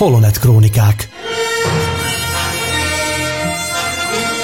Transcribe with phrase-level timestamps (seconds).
[0.00, 1.08] Holonet Krónikák.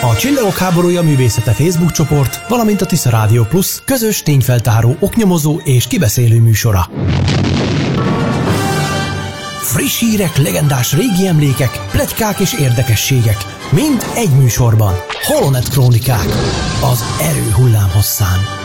[0.02, 5.86] A Csillagok háborúja művészete Facebook csoport, valamint a Tisza Rádió Plus közös tényfeltáró, oknyomozó és
[5.86, 6.90] kibeszélő műsora.
[9.60, 13.38] Friss hírek, legendás régi emlékek, pletykák és érdekességek.
[13.70, 14.94] Mind egy műsorban.
[15.22, 16.28] Holonet Krónikák.
[16.92, 18.55] Az erő hullám hosszán.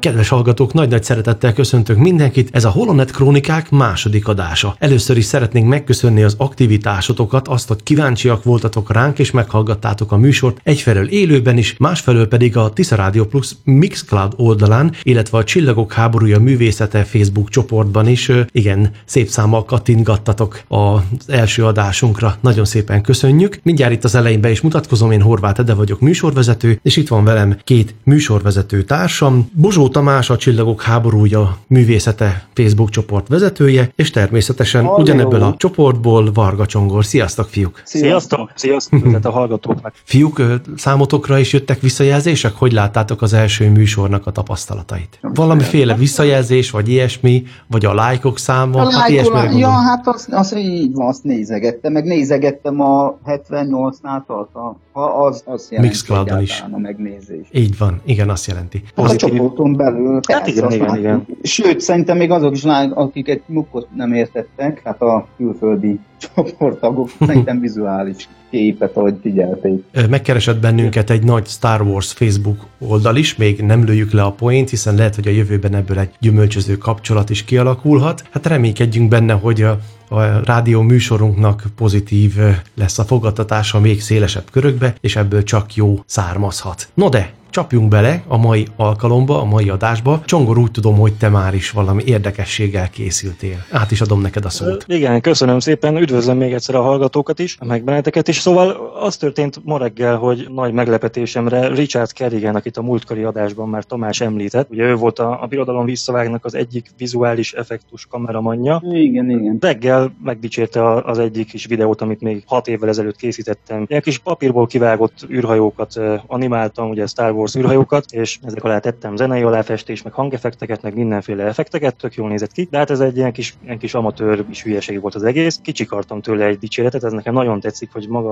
[0.00, 4.76] Kedves hallgatók, nagy-nagy szeretettel köszöntök mindenkit, ez a Holonet Krónikák második adása.
[4.78, 10.60] Először is szeretnénk megköszönni az aktivitásotokat, azt, hogy kíváncsiak voltatok ránk és meghallgattátok a műsort,
[10.62, 16.40] egyfelől élőben is, másfelől pedig a Tisza Radio Plus Mixcloud oldalán, illetve a Csillagok háborúja
[16.40, 22.36] művészete Facebook csoportban is, igen, szép számmal kattintgattatok az első adásunkra.
[22.40, 23.60] Nagyon szépen köszönjük.
[23.62, 27.24] Mindjárt itt az elején be is mutatkozom, én Horváth Ede vagyok műsorvezető, és itt van
[27.24, 34.84] velem két műsorvezető társam, Bozsó Tamás, a Csillagok háborúja művészete Facebook csoport vezetője, és természetesen
[34.84, 35.00] Halló.
[35.00, 37.04] ugyanebből a csoportból Varga Csongor.
[37.04, 37.82] Sziasztok, fiúk!
[37.84, 38.50] Sziasztok!
[38.54, 39.02] Sziasztok!
[39.08, 39.94] Tehát a hallgatóknak.
[40.04, 40.42] Fiúk,
[40.76, 42.52] számotokra is jöttek visszajelzések?
[42.54, 45.18] Hogy láttátok az első műsornak a tapasztalatait?
[45.20, 48.82] Valamiféle visszajelzés, vagy ilyesmi, vagy a lájkok száma?
[48.82, 49.58] A hát ilyesmi.
[49.58, 54.48] Ja, hát az, az így van, azt nézegettem, meg nézegettem a 78-nál tart,
[54.92, 56.64] az, az jelenti is.
[56.72, 57.48] a megnézés.
[57.52, 58.82] Így van, igen, azt jelenti.
[58.96, 60.20] Hát a csoporton belül.
[60.28, 61.26] Hát persze, igen, igen, igen.
[61.42, 67.60] Sőt, szerintem még azok is, akik egy mukkot nem értettek, hát a külföldi csoporttagok szerintem
[67.60, 69.84] vizuális képet, ahogy figyelték.
[70.08, 74.70] Megkeresett bennünket egy nagy Star Wars Facebook oldal is, még nem lőjük le a poént,
[74.70, 78.24] hiszen lehet, hogy a jövőben ebből egy gyümölcsöző kapcsolat is kialakulhat.
[78.30, 79.78] Hát reménykedjünk benne, hogy a
[80.10, 82.34] a rádió műsorunknak pozitív
[82.74, 86.88] lesz a fogadtatása még szélesebb körökbe, és ebből csak jó származhat.
[86.94, 90.22] No de, csapjunk bele a mai alkalomba, a mai adásba.
[90.24, 93.64] Csongor, úgy tudom, hogy te már is valami érdekességgel készültél.
[93.70, 94.84] Át is adom neked a szót.
[94.88, 98.37] Igen, köszönöm szépen, üdvözlöm még egyszer a hallgatókat is, meg benneteket is.
[98.38, 103.84] Szóval az történt ma reggel, hogy nagy meglepetésemre Richard Kerrigan, akit a múltkori adásban már
[103.84, 108.82] Tamás említett, ugye ő volt a, a Birodalom visszavágnak az egyik vizuális effektus kameramanja.
[108.90, 109.56] Igen, igen.
[109.60, 113.84] Reggel megdicsérte az egyik kis videót, amit még hat évvel ezelőtt készítettem.
[113.86, 119.42] Ilyen kis papírból kivágott űrhajókat animáltam, ugye Star Wars űrhajókat, és ezek alá tettem zenei
[119.42, 123.32] aláfestés, meg hangeffekteket, meg mindenféle effekteket, tök jól nézett ki, de hát ez egy ilyen
[123.32, 125.60] kis, ilyen kis amatőr is hülyeség volt az egész.
[125.62, 128.27] Kicsikartam tőle egy dicséretet, ez nekem nagyon tetszik, hogy maga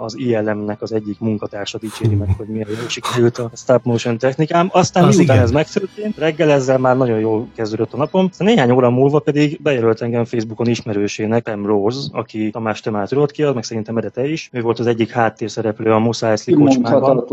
[0.00, 4.68] az ILM-nek az egyik munkatársa dicséri meg, hogy milyen jól sikerült a stop motion technikám.
[4.72, 5.46] Aztán az miután igen.
[5.48, 8.28] ez megszületett, reggel ezzel már nagyon jól kezdődött a napom.
[8.30, 13.30] Aztán néhány óra múlva pedig bejelölt engem Facebookon ismerősének, Pam Rose, aki Tamás Temát tudott
[13.30, 14.48] ki, meg szerintem Edete is.
[14.52, 17.24] Ő volt az egyik háttérszereplő a Eisley kocsmában.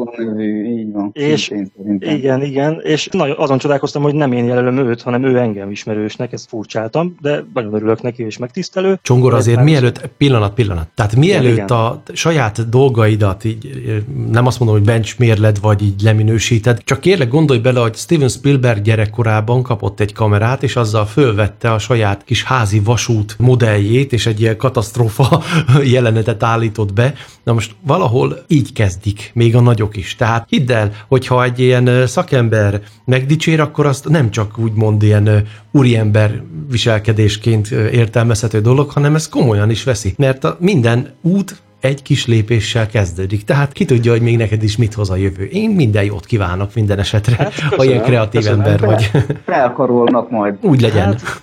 [0.65, 1.09] Így van.
[1.13, 1.53] És
[1.99, 6.33] igen, igen, és nagyon azon csodálkoztam, hogy nem én jelölöm őt, hanem ő engem ismerősnek,
[6.33, 8.99] ezt furcsáltam, de nagyon örülök neki és megtisztelő.
[9.01, 14.77] Csongor azért mielőtt, pillanat, pillanat, tehát mielőtt igen, a saját dolgaidat így, nem azt mondom,
[14.77, 20.13] hogy benchmérled, vagy így leminősíted, csak kérlek gondolj bele, hogy Steven Spielberg gyerekkorában kapott egy
[20.13, 25.43] kamerát, és azzal fölvette a saját kis házi vasút modelljét, és egy ilyen katasztrófa
[25.93, 27.13] jelenetet állított be.
[27.43, 30.15] Na most valahol így kezdik, még a nagyok is.
[30.15, 36.43] Tehát hidd el, hogyha egy ilyen szakember megdicsér, akkor azt nem csak úgymond ilyen úriember
[36.69, 40.13] viselkedésként értelmezhető dolog, hanem ez komolyan is veszi.
[40.17, 43.43] Mert a minden út egy kis lépéssel kezdődik.
[43.43, 45.45] Tehát ki tudja, hogy még neked is mit hoz a jövő.
[45.45, 48.65] Én minden jót kívánok minden esetre, hát, köszönöm, ha ilyen kreatív köszönöm.
[48.65, 49.11] ember vagy.
[49.45, 50.55] Felkarolnak majd.
[50.61, 51.03] Úgy legyen.
[51.05, 51.41] Hát,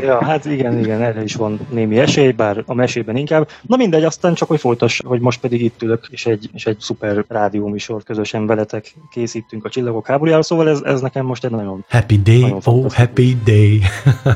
[0.00, 3.48] ja, hát igen, igen, erre is van némi esély, bár a mesében inkább.
[3.62, 6.76] Na mindegy, aztán csak hogy folytas, hogy most pedig itt ülök, és egy, és egy
[6.80, 11.84] szuper rádióműsor közösen veletek készítünk a Csillagok háborújára, szóval ez, ez nekem most egy nagyon
[11.88, 13.80] Happy day, nagyon oh happy day.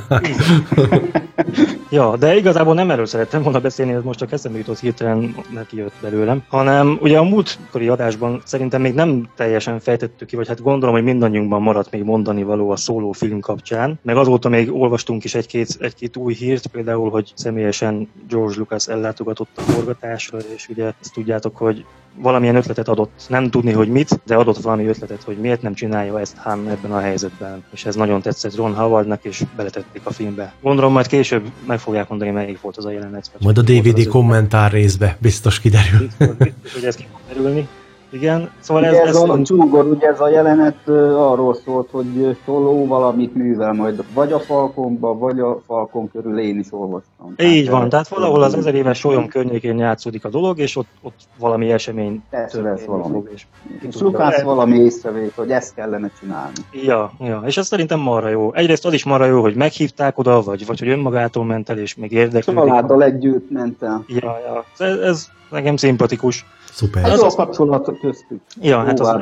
[1.90, 5.76] ja, de igazából nem erről szerettem volna beszélni, ez most csak eszembe jutott hirtelen neki
[5.76, 10.62] jött belőlem, hanem ugye a múltkori adásban szerintem még nem teljesen fejtettük ki, vagy hát
[10.62, 15.24] gondolom, hogy mindannyiunkban maradt még mondani való a szóló film kapcsán, meg azóta még olvastunk
[15.24, 20.84] is egy-két, egy-két új hírt, például, hogy személyesen George Lucas ellátogatott a forgatásra, és ugye
[21.00, 21.84] ezt tudjátok, hogy
[22.16, 26.20] valamilyen ötletet adott, nem tudni, hogy mit, de adott valami ötletet, hogy miért nem csinálja
[26.20, 27.64] ezt Han ebben a helyzetben.
[27.72, 30.52] És ez nagyon tetszett Ron Howardnak, és beletették a filmbe.
[30.62, 33.30] Gondolom majd később meg fogják mondani, melyik volt az a jelenet.
[33.40, 36.08] Majd a DVD kommentár részbe biztos kiderül.
[36.18, 37.68] Biztos, biztos, hogy ez ki fog derülni.
[38.14, 42.36] Igen, szóval ez, ez, ez a csúgor, ugye ez a jelenet uh, arról szólt, hogy
[42.44, 47.34] Toló valamit művel majd vagy a Falkonba, vagy a Falkon körül én is olvastam.
[47.36, 50.88] Így tehát van, tehát valahol az ezer éves solyom környékén játszódik a dolog, és ott,
[51.02, 53.12] ott valami esemény történni valami.
[53.12, 53.28] fog.
[53.34, 53.46] És,
[53.80, 56.58] és Lukács valami észrevét, hogy ezt kellene csinálni.
[56.72, 58.52] Ja, ja, és ez szerintem marra jó.
[58.52, 61.94] Egyrészt az is marra jó, hogy meghívták oda, vagy, vagy hogy önmagától ment el, és
[61.94, 62.64] még érdeklődik.
[62.64, 64.04] Családdal együtt ment el.
[64.06, 64.64] Ja, ja.
[64.86, 66.46] Ez, ez nekem szimpatikus.
[66.74, 67.02] Szuper.
[67.02, 68.40] Hát az a kapcsolat köztük.
[68.60, 69.16] Ja, hát az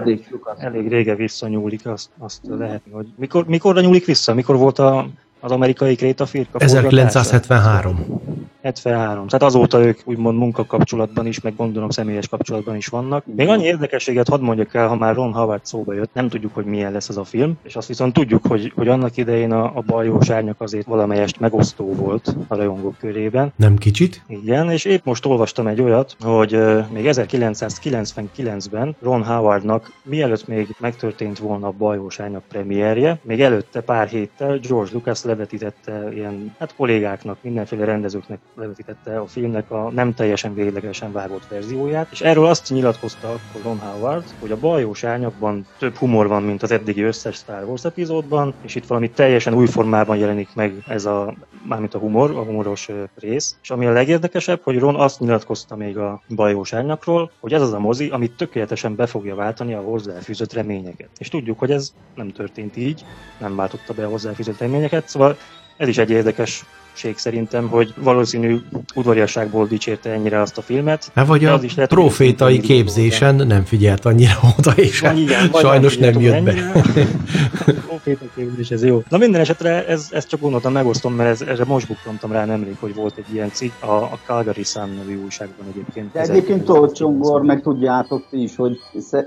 [0.59, 4.35] elég rége visszanyúlik, azt, azt lehet, hogy mikor, mikorra nyúlik vissza?
[4.35, 5.09] Mikor volt a,
[5.41, 6.59] az amerikai krétafirka?
[6.59, 8.21] 1973.
[8.63, 9.27] 73.
[9.27, 13.25] Tehát azóta ők úgymond munkakapcsolatban is, meg gondolom személyes kapcsolatban is vannak.
[13.37, 16.65] Még annyi érdekességet hadd mondjak el, ha már Ron Howard szóba jött, nem tudjuk, hogy
[16.65, 19.83] milyen lesz ez a film, és azt viszont tudjuk, hogy, hogy annak idején a, a
[19.87, 23.53] bajós árnyak azért valamelyest megosztó volt a rajongók körében.
[23.57, 24.25] Nem kicsit?
[24.29, 30.77] Igen, és épp most olvastam egy olyat, hogy uh, még 1999-ben Ron Howardnak, mielőtt még
[30.79, 36.75] megtörtént volna a bajós árnyak premierje, még előtte pár héttel George Lucas levetítette ilyen, hát
[36.75, 42.71] kollégáknak, mindenféle rendezőknek levetítette a filmnek a nem teljesen véglegesen vágott verzióját, és erről azt
[42.71, 47.37] nyilatkozta akkor Ron Howard, hogy a bajós árnyakban több humor van, mint az eddigi összes
[47.37, 51.35] Star Wars epizódban, és itt valami teljesen új formában jelenik meg ez a,
[51.69, 53.57] mármint a humor, a humoros rész.
[53.63, 57.73] És ami a legérdekesebb, hogy Ron azt nyilatkozta még a bajós árnyakról, hogy ez az
[57.73, 61.09] a mozi, amit tökéletesen be fogja váltani a hozzáfűzött reményeket.
[61.19, 63.05] És tudjuk, hogy ez nem történt így,
[63.39, 65.37] nem váltotta be a hozzáfűzött reményeket, szóval
[65.77, 68.57] ez is egy érdekes szerintem, hogy valószínű
[68.95, 71.11] udvariasságból dicsérte ennyire azt a filmet.
[71.15, 73.45] Hát vagy a az is lehet, profétai képzésen oda.
[73.45, 76.53] nem figyelt annyira oda, és van, igen, sajnos nem, nem jött be.
[77.89, 79.03] profétai képzés, ez jó.
[79.09, 82.77] Na minden esetre ez, ezt csak gondoltam, megosztom, mert ez, erre most bukkantam rá nemrég,
[82.81, 86.13] hogy volt egy ilyen cikk a, a Calgary Sun nevű újságban egyébként.
[86.13, 88.79] De egyébként Tóth Csongor, meg tudjátok ti is, hogy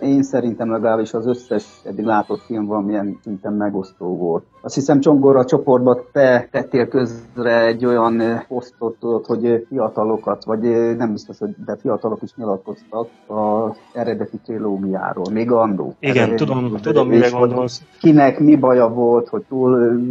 [0.01, 4.43] én szerintem legalábbis az összes eddig látott film valamilyen szinten megosztó volt.
[4.61, 10.61] Azt hiszem Csongor a csoportban te tettél közre egy olyan posztot tudod, hogy fiatalokat, vagy
[10.97, 15.95] nem biztos, hogy de fiatalok is nyilatkoztak az eredeti trilógiáról, még Andó.
[15.99, 17.81] Igen, eredeti, tudom, tudom, mire gondolsz.
[17.99, 20.01] Kinek mi baja volt, hogy túl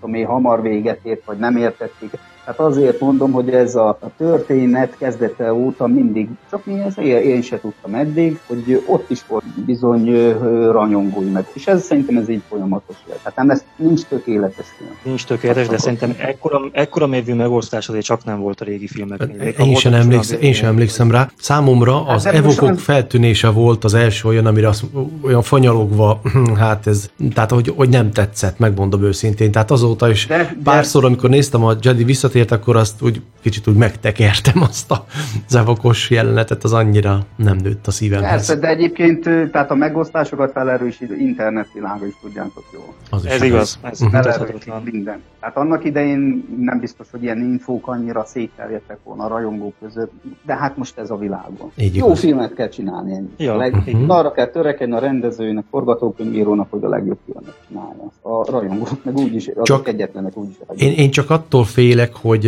[0.00, 2.10] tudom én, hamar véget ért, vagy nem értették
[2.46, 7.16] Hát azért mondom, hogy ez a, a történet kezdete óta mindig, csak mi ez, én,
[7.16, 10.32] én se tudtam eddig, hogy ott is volt bizony
[10.70, 11.46] ranyongói meg.
[11.52, 13.20] És ez szerintem ez így folyamatos lesz.
[13.22, 14.90] Hát nem, ez nincs tökéletes film.
[15.02, 19.38] Nincs tökéletes, de szerintem ekkora, ekkora mérvű megosztás azért csak nem volt a régi filmeknél.
[19.38, 21.30] Hát, én, sem emlékszem, én sem emlékszem rá.
[21.38, 22.80] Számomra hát az hát evokok most...
[22.80, 24.84] feltűnése volt az első olyan, amire az
[25.22, 26.20] olyan fanyalogva,
[26.58, 29.52] hát ez, tehát hogy, hogy nem tetszett, megmondom őszintén.
[29.52, 30.56] Tehát azóta is de, de...
[30.64, 35.04] párszor, amikor néztem a Jedi visszat visszatért, akkor azt úgy kicsit úgy megtekertem azt a
[35.48, 38.30] zevokos jelenetet, az annyira nem nőtt a szívemhez.
[38.30, 42.94] Persze, de egyébként tehát a megosztásokat felerősít internetvilága is tudjátok jól.
[43.10, 44.84] Az is ez igaz, ez uh-huh.
[44.84, 45.22] minden.
[45.44, 50.12] Tehát annak idején nem biztos, hogy ilyen infók annyira szétterjedtek volna a rajongók között,
[50.46, 51.70] de hát most ez a világon.
[51.76, 52.18] Így Jó igaz.
[52.20, 53.28] filmet kell csinálni.
[53.36, 53.56] Jó.
[53.56, 54.16] Leg, uh-huh.
[54.16, 58.12] Arra kell törekedni a rendezőnek, forgatókönyvírónak, hogy a legjobb filmet csinálja.
[58.20, 60.56] A rajongók meg úgyis, csak egyetlenek úgyis.
[60.76, 62.44] Én, én csak attól félek, hogy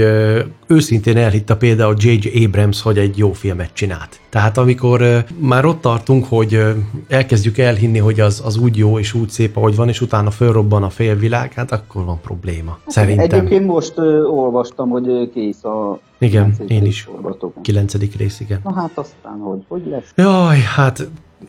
[0.67, 2.45] őszintén elhitte például J.J.
[2.45, 4.21] Abrams, hogy egy jó filmet csinált.
[4.37, 6.61] Tehát amikor már ott tartunk, hogy
[7.09, 10.83] elkezdjük elhinni, hogy az, az úgy jó és úgy szép, ahogy van, és utána fölrobban
[10.83, 12.71] a félvilág, hát akkor van probléma.
[12.71, 13.39] Hát Szerintem.
[13.39, 17.09] Egyébként most ö, olvastam, hogy kész a igen, én is.
[17.63, 18.61] Kilencedik rész, igen.
[18.65, 20.13] Na hát aztán, hogy, hogy lesz?
[20.17, 21.09] Jaj, hát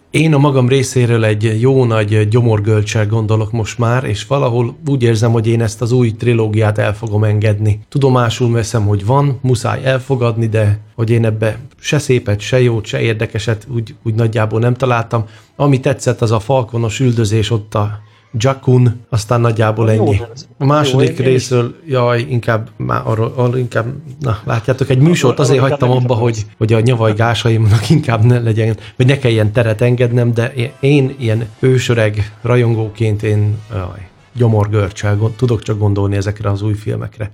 [0.10, 5.32] én a magam részéről egy jó nagy gyomorgölcsel gondolok most már, és valahol úgy érzem,
[5.32, 7.79] hogy én ezt az új trilógiát el fogom engedni.
[7.89, 13.01] Tudomásul veszem, hogy van, muszáj elfogadni, de hogy én ebbe se szépet, se jót, se
[13.01, 15.25] érdekeset úgy, úgy nagyjából nem találtam.
[15.56, 18.00] Ami tetszett, az a falkonos üldözés ott a
[18.38, 20.22] Jakun, aztán nagyjából ennyi.
[20.58, 23.86] A második jó, részről, jaj, inkább, már arról, arról inkább,
[24.20, 29.06] na, látjátok, egy műsort azért hagytam abba, hogy, hogy a nyavajgásaimnak inkább ne legyen, vagy
[29.06, 36.15] ne kelljen teret engednem, de én ilyen ősöreg rajongóként én, jaj, gyomorgörcsel tudok csak gondolni
[36.15, 37.32] ezekre az új filmekre.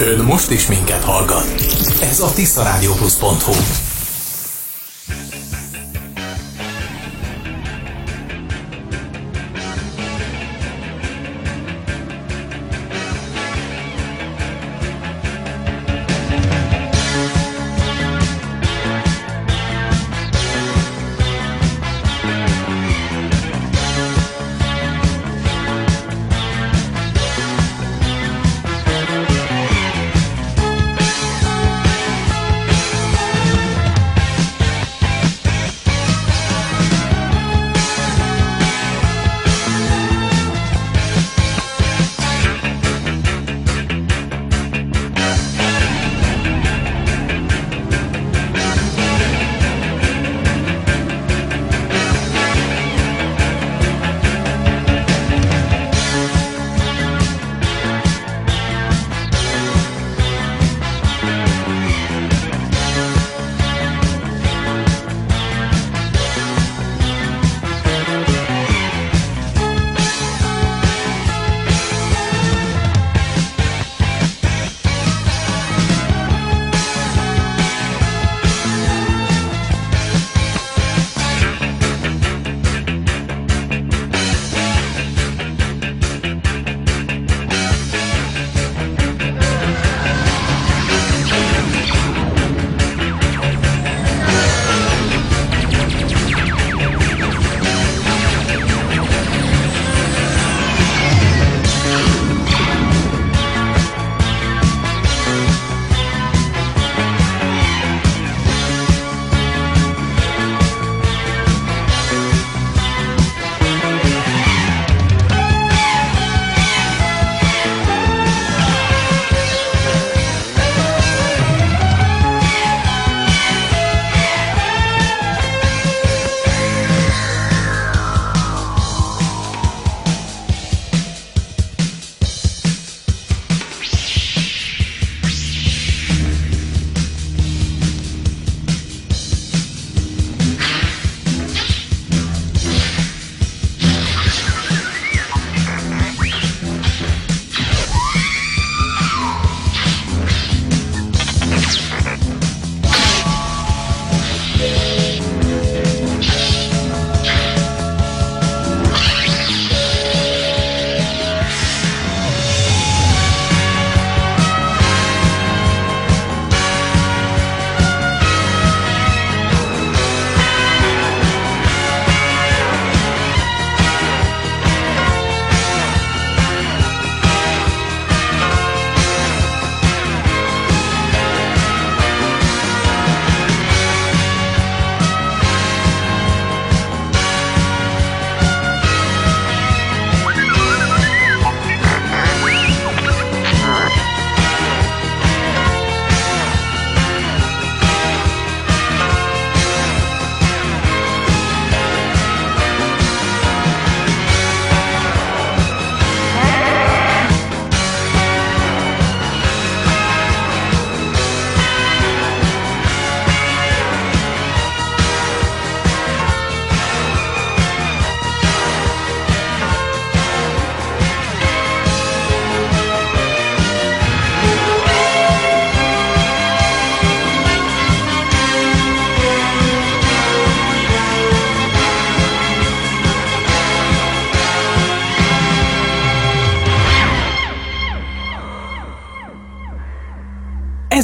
[0.00, 1.46] Ön most is minket hallgat.
[2.00, 3.52] Ez a tiszarádióplusz.hu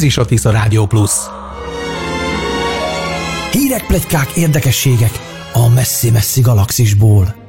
[0.05, 1.13] is a Tisza Rádió Plus.
[3.51, 5.11] Hírek, plegykák, érdekességek
[5.53, 7.44] a messzi-messzi galaxisból.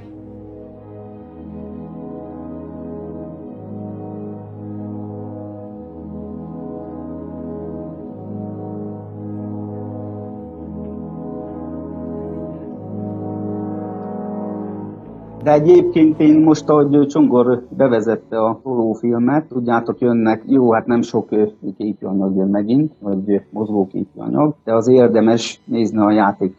[15.46, 18.60] De egyébként én most, ahogy Csongor bevezette a
[19.00, 21.30] filmet, tudjátok, jönnek, jó, hát nem sok
[21.78, 26.56] képanyag jön megint, vagy mozgóképanyag, de az érdemes nézni a játék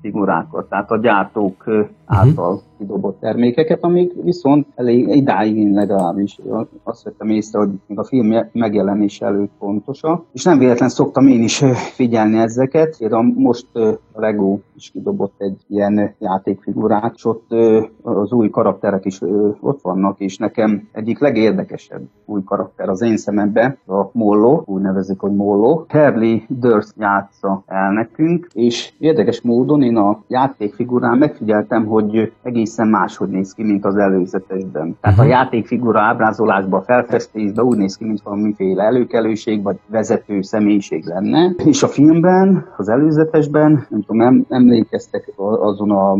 [0.00, 1.64] figurákat, tehát a gyártók
[2.06, 2.69] által uh-huh.
[2.80, 6.38] Kidobott termékeket, amik viszont elég idáig én legalábbis
[6.82, 11.42] azt vettem észre, hogy még a film megjelenése előtt fontosak, és nem véletlen szoktam én
[11.42, 13.66] is figyelni ezeket, például most
[14.12, 17.54] a Lego is kidobott egy ilyen játékfigurát, és ott
[18.02, 19.20] az új karakterek is
[19.60, 25.20] ott vannak, és nekem egyik legérdekesebb új karakter az én szememben, a Mollo, úgy nevezik,
[25.20, 25.84] hogy Mollo.
[25.88, 32.32] Harley Durst játsza el nekünk, és érdekes módon én a játékfigurán megfigyeltem, hogy
[32.70, 34.96] egészen máshogy néz ki, mint az előzetesben.
[35.00, 35.18] Tehát uh-huh.
[35.18, 35.30] a mhm.
[35.30, 41.54] játékfigura ábrázolásban, felfestésben úgy néz ki, mint valamiféle előkelőség, vagy vezető személyiség lenne.
[41.64, 46.16] És a filmben, az előzetesben, nem tudom, em, emlékeztek azon a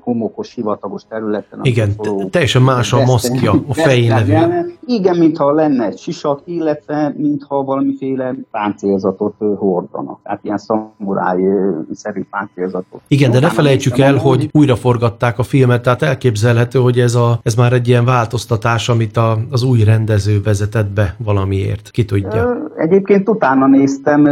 [0.00, 1.58] homokos, hivatagos területen.
[1.62, 1.90] Igen,
[2.30, 4.74] teljesen más a maszkja, a fején levő.
[4.86, 10.18] Igen, mintha lenne egy sisak, illetve mintha valamiféle páncélzatot hordanak.
[10.22, 13.00] Tehát ilyen szamuráj-szerű páncélzatot.
[13.08, 17.40] Igen, de ne felejtsük el, hogy újra forgatták a filmet, tehát elképzelhető, hogy ez, a,
[17.42, 21.90] ez már egy ilyen változtatás, amit a, az új rendező vezetett be valamiért.
[21.90, 22.56] Ki tudja?
[22.76, 24.26] Egyébként utána néztem,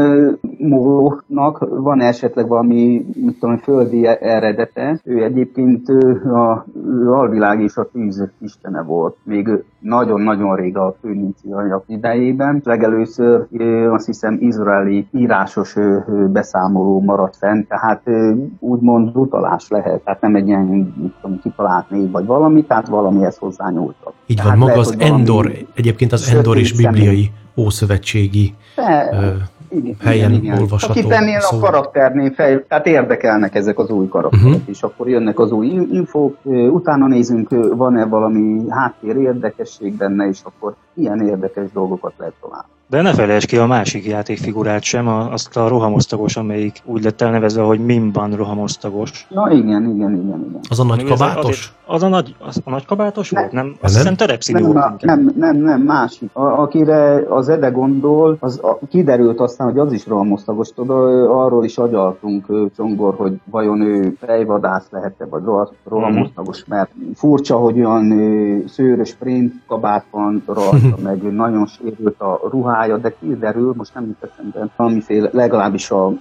[0.68, 5.00] Mólónak van esetleg valami, mit tudom, földi eredete.
[5.04, 5.88] Ő egyébként
[6.24, 6.66] a
[7.06, 9.16] alvilág és a tűz istene volt.
[9.22, 12.60] Még nagyon-nagyon rég a főninciaiak idejében.
[12.64, 13.46] Legelőször
[13.90, 15.76] azt hiszem izraeli írásos
[16.32, 18.02] beszámoló maradt fent, tehát
[18.58, 20.64] úgymond utalás lehet, tehát nem egy ilyen
[21.02, 24.12] mit tudom, kitalált név vagy valami, tehát valamihez hozzányúltak.
[24.26, 28.54] Így van, tehát maga lehet, az Endor, egyébként az Endor is bibliai ószövetségi
[29.76, 30.58] igen, helyen igen, igen.
[30.58, 31.00] olvasható.
[31.00, 31.68] Aki ennél szóval.
[31.68, 34.62] a karakternél fel, tehát érdekelnek ezek az új karakterek, uh-huh.
[34.66, 36.36] és akkor jönnek az új infók,
[36.70, 42.73] utána nézünk, van-e valami háttér érdekesség benne, és akkor ilyen érdekes dolgokat lehet találni.
[42.86, 47.62] De ne felejtsd ki a másik játékfigurát sem, azt a rohamosztagos, amelyik úgy lett elnevezve,
[47.62, 49.26] hogy Mimban rohamosztagos.
[49.30, 50.20] Na igen, igen, igen.
[50.20, 50.58] igen.
[50.68, 51.72] Az a nagy kabátos?
[51.86, 53.42] Az, az, a nagy, az a nagy kabátos nem.
[53.42, 53.54] volt?
[53.54, 53.74] Nem?
[53.80, 55.02] Azt hiszem Terepszíni nem, volt.
[55.02, 56.30] Nem, nem, nem, másik.
[56.32, 60.68] A, akire az Ede gondol, az a, kiderült aztán, hogy az is rohamosztagos.
[60.68, 65.42] Tudod, arról is agyaltunk Csongor, hogy vajon ő fejvadász lehet-e, vagy
[65.84, 68.14] rohamosztagos, mert furcsa, hogy olyan
[68.66, 74.04] szőrös print kabát van rajta, meg nagyon sérült a ruhája, pálya, de kiderül, most nem
[74.06, 76.12] jut eszembe, valamiféle, legalábbis a,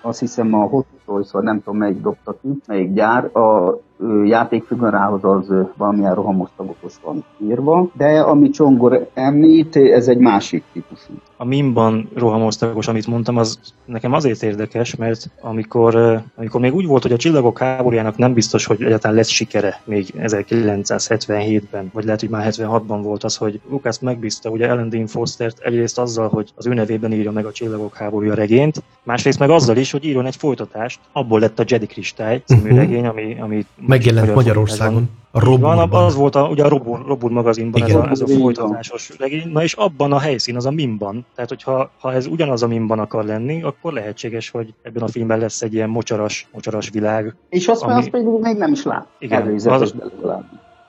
[0.00, 3.78] azt hiszem a Hot Toys, vagy nem tudom melyik dobta ki, melyik gyár, a
[4.24, 11.12] játékfigurához az valamilyen rohamosztagotos van írva, de ami Csongor említ, ez egy másik típusú.
[11.36, 17.02] A mimban rohamosztagos, amit mondtam, az nekem azért érdekes, mert amikor, amikor még úgy volt,
[17.02, 22.28] hogy a csillagok háborújának nem biztos, hogy egyáltalán lesz sikere még 1977-ben, vagy lehet, hogy
[22.28, 26.66] már 76-ban volt az, hogy Lucas megbízta ugye Ellen Dean Fostert egyrészt azzal, hogy az
[26.66, 30.36] ő nevében írja meg a csillagok háborúja regényt, másrészt meg azzal is, hogy írjon egy
[30.36, 30.99] folytatást.
[31.12, 32.76] Abból lett a Jedi Kristály című uh-huh.
[32.76, 35.10] regény, ami, ami Megjelent Magyarországon.
[35.30, 35.88] A Robburban.
[35.88, 39.50] Van, az volt a, ugye a Robur, Robur magazinban ez a, ez a folytatásos regény.
[39.52, 41.26] Na és abban a helyszín az a Mimban.
[41.34, 45.38] Tehát, hogyha ha ez ugyanaz a Mimban akar lenni, akkor lehetséges, hogy ebben a filmben
[45.38, 47.34] lesz egy ilyen mocsaras, mocsaras világ.
[47.48, 47.92] És azt, ami...
[47.92, 49.06] azt pedig még nem is lát.
[49.18, 49.94] Igen, az,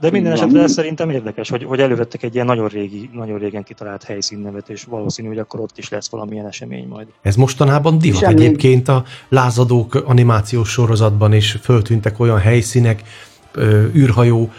[0.01, 3.63] de minden esetre ez szerintem érdekes, hogy, hogy elővettek egy ilyen nagyon régi, nagyon régen
[3.63, 7.07] kitalált helyszínnevet, és valószínű, hogy akkor ott is lesz valamilyen esemény majd.
[7.21, 8.45] Ez mostanában divat Semmi.
[8.45, 13.03] egyébként a lázadók animációs sorozatban is föltűntek olyan helyszínek,
[13.95, 14.49] űrhajó,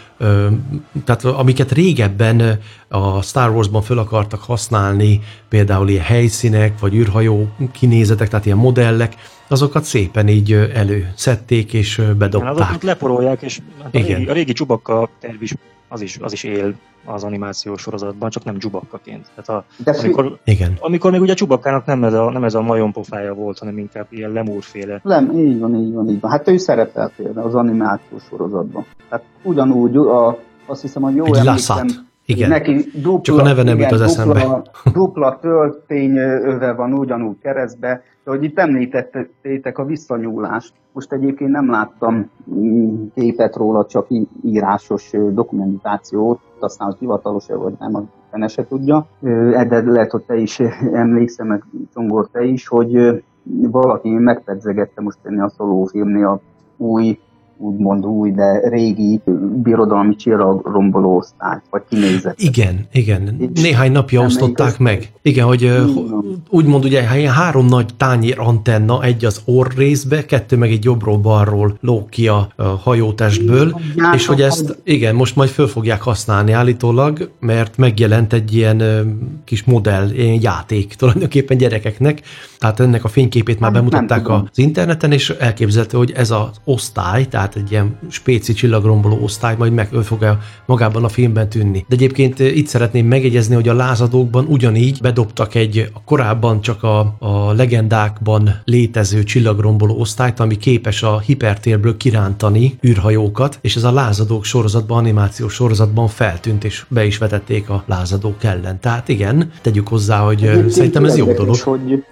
[1.05, 8.27] tehát amiket régebben a Star Wars-ban föl akartak használni, például ilyen helyszínek, vagy űrhajó kinézetek,
[8.27, 9.15] tehát ilyen modellek,
[9.53, 12.51] azokat szépen így előszedték és bedobták.
[12.51, 14.17] Igen, azokat leporolják, és hát a, Igen.
[14.17, 15.53] Régi, a régi csubakka terv is
[15.87, 16.73] az, is, az is él
[17.05, 19.27] az animációs sorozatban, csak nem csubakkaként.
[19.35, 20.77] Tehát a, De amikor, Igen.
[20.79, 24.31] amikor még ugye csubakkának nem ez a, nem ez a majonpofája volt, hanem inkább ilyen
[24.31, 24.99] lemúrféle.
[25.03, 26.31] Nem, így van, így van, így van.
[26.31, 28.85] Hát ő szerepelt például az animációs sorozatban.
[29.09, 31.87] Tehát ugyanúgy, a, azt hiszem, hogy jó Egy emlékszem,
[32.25, 32.49] Igen.
[32.49, 34.61] Neki dupla, Csak a neve nem jut az dupla, eszembe.
[34.93, 40.73] Dupla töltény öve van ugyanúgy keresztbe, de hogy itt említettétek a visszanyúlást.
[40.91, 44.07] Most egyébként nem láttam mm, képet róla, csak
[44.43, 49.07] írásos dokumentációt, aztán hogy hivatalos-e vagy nem, fene se tudja.
[49.67, 50.59] De lehet, hogy te is
[50.93, 53.23] emlékszel, meg Csongor te is, hogy
[53.71, 56.39] valaki megpedzegette most enni a szolófilmnél a
[56.77, 57.19] új
[57.63, 59.21] úgymond új, de régi
[59.63, 62.41] birodalmi csillagromboló osztály, vagy kinézet.
[62.41, 63.51] Igen, igen.
[63.53, 65.11] Néhány napja osztották meg.
[65.21, 65.71] Igen, hogy
[66.49, 71.77] úgymond ugye ilyen három nagy tányér antenna, egy az orr részbe, kettő meg egy jobbról-balról
[71.81, 72.47] lóg ki a
[72.83, 73.81] hajótestből,
[74.13, 78.83] és hogy ezt, igen, most majd föl fogják használni állítólag, mert megjelent egy ilyen
[79.43, 82.21] kis modell, ilyen játék tulajdonképpen gyerekeknek,
[82.59, 87.52] tehát ennek a fényképét már bemutatták az interneten, és elképzelhető, hogy ez az osztály, tehát
[87.53, 91.85] tehát egy ilyen spéci csillagromboló osztály majd meg fog magában a filmben tűnni.
[91.87, 96.83] De egyébként eh, itt szeretném megjegyezni, hogy a lázadókban ugyanígy bedobtak egy a korábban csak
[96.83, 103.91] a, a legendákban létező csillagromboló osztályt, ami képes a hipertérből kirántani űrhajókat, és ez a
[103.91, 108.79] lázadók sorozatban, animációs sorozatban feltűnt, és be is vetették a lázadók ellen.
[108.79, 111.55] Tehát igen, tegyük hozzá, hogy Egyébként szerintem ez jó dolog.
[111.55, 112.03] Hogy,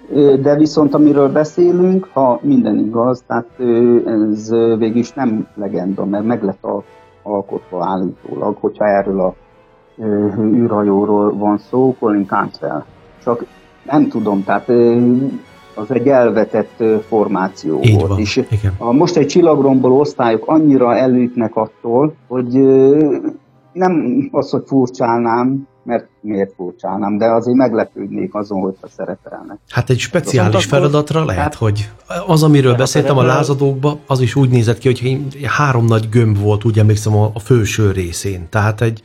[0.42, 3.48] de viszont amiről beszélünk, ha minden igaz, tehát
[4.32, 6.68] ez végül is nem legenda, mert meg lett
[7.24, 9.36] alkotva állítólag, hogyha erről a
[10.44, 12.84] űrhajóról van szó, Colin Cantwell.
[13.24, 13.46] Csak
[13.86, 14.70] nem tudom, tehát
[15.76, 18.08] az egy elvetett formáció Így volt.
[18.08, 18.74] Van, és igen.
[18.78, 22.54] A, most egy csillagromboló osztályok annyira elütnek attól, hogy
[23.74, 29.58] nem az, hogy furcsálnám, mert miért furcsálnám, de azért meglepődnék azon, hogyha szerepelnek.
[29.70, 31.90] Hát egy speciális feladatra lehet, hát, hogy
[32.28, 36.66] az, amiről beszéltem a lázadókban, az is úgy nézett ki, hogy három nagy gömb volt,
[36.66, 38.48] úgy emlékszem, a, a főső részén.
[38.50, 39.02] Tehát egy,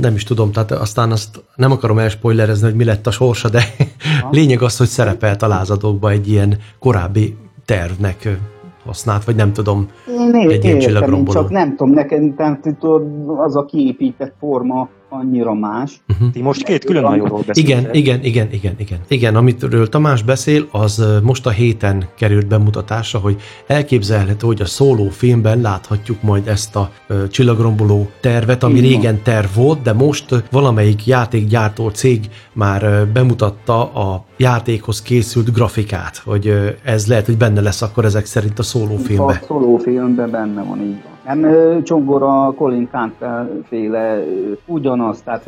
[0.00, 3.62] nem is tudom, tehát aztán azt nem akarom elspoilerezni, hogy mi lett a sorsa, de
[4.30, 8.38] lényeg az, hogy szerepelt a lázadókban egy ilyen korábbi tervnek
[8.84, 9.88] használt, vagy nem tudom,
[10.34, 11.40] én egy ilyen csillagromboló.
[11.40, 13.02] Csak nem tudom, nekem tudod,
[13.38, 16.00] az a kiépített forma annyira más.
[16.08, 16.30] Uh-huh.
[16.30, 17.56] Ti most két külön hajóról beszéltek.
[17.56, 18.98] Igen, igen, igen, igen, igen.
[19.08, 25.08] Igen, amitről Tamás beszél, az most a héten került bemutatásra, hogy elképzelhető, hogy a szóló
[25.08, 26.90] filmben láthatjuk majd ezt a
[27.30, 28.90] csillagromboló tervet, ami Igen.
[28.90, 36.76] régen terv volt, de most valamelyik játékgyártó cég már bemutatta a játékhoz készült grafikát, hogy
[36.84, 39.36] ez lehet, hogy benne lesz akkor ezek szerint a szóló filmben.
[39.42, 41.11] A szóló filmben benne van, így van.
[41.24, 44.24] Nem Csongora Colin Campbell féle
[44.66, 45.46] ugyanaz, tehát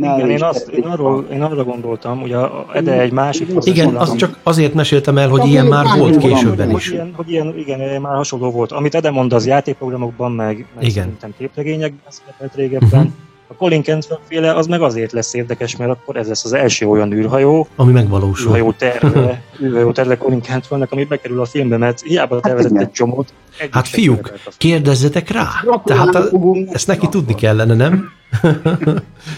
[0.00, 3.48] Igen, én, azt, én, arról, én arra gondoltam, hogy a, Ede egy másik...
[3.60, 6.88] Igen, azt csak azért meséltem el, hogy csak ilyen már volt későbben is.
[6.88, 8.72] Hogy ilyen, hogy ilyen, igen, már hasonló volt.
[8.72, 10.92] Amit Ede mond, az játékprogramokban, meg, meg igen.
[10.92, 13.00] szerintem képregényekben szerepelt régebben.
[13.00, 13.12] Uh-huh
[13.46, 16.86] a Colin Cantwell féle az meg azért lesz érdekes, mert akkor ez lesz az első
[16.86, 18.46] olyan űrhajó, ami megvalósul.
[18.46, 22.90] űrhajó terve, űrhajó terve Colin Cantwellnek, ami bekerül a filmbe, mert hiába hát tervezett egy
[22.90, 23.32] csomót.
[23.70, 25.48] Hát fiúk, kérdezzetek rá!
[25.84, 26.30] Tehát a,
[26.70, 28.14] ezt neki tudni kellene, nem?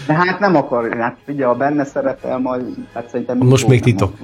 [0.07, 2.61] De hát nem akar, hát figyelj, ha benne szerepel, majd
[2.93, 3.37] hát szerintem...
[3.37, 4.13] Most még titok.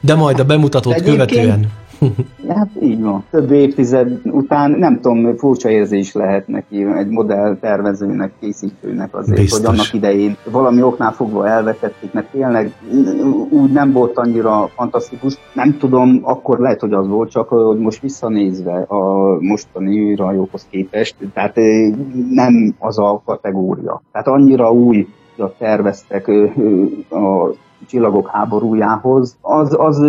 [0.00, 1.70] De majd a bemutatót követően
[2.48, 3.24] Hát így van.
[3.30, 9.58] Több évtized után, nem tudom, furcsa érzés lehet neki egy modell tervezőnek, készítőnek azért, Biztos.
[9.58, 12.72] hogy annak idején valami oknál fogva elvetették, mert tényleg
[13.50, 15.38] úgy nem volt annyira fantasztikus.
[15.52, 21.16] Nem tudom, akkor lehet, hogy az volt, csak hogy most visszanézve a mostani űrhajókhoz képest,
[21.34, 21.56] tehát
[22.30, 24.02] nem az a kategória.
[24.12, 25.08] Tehát annyira új
[25.58, 26.28] terveztek
[27.10, 27.52] a
[27.86, 30.00] csillagok háborújához, az, az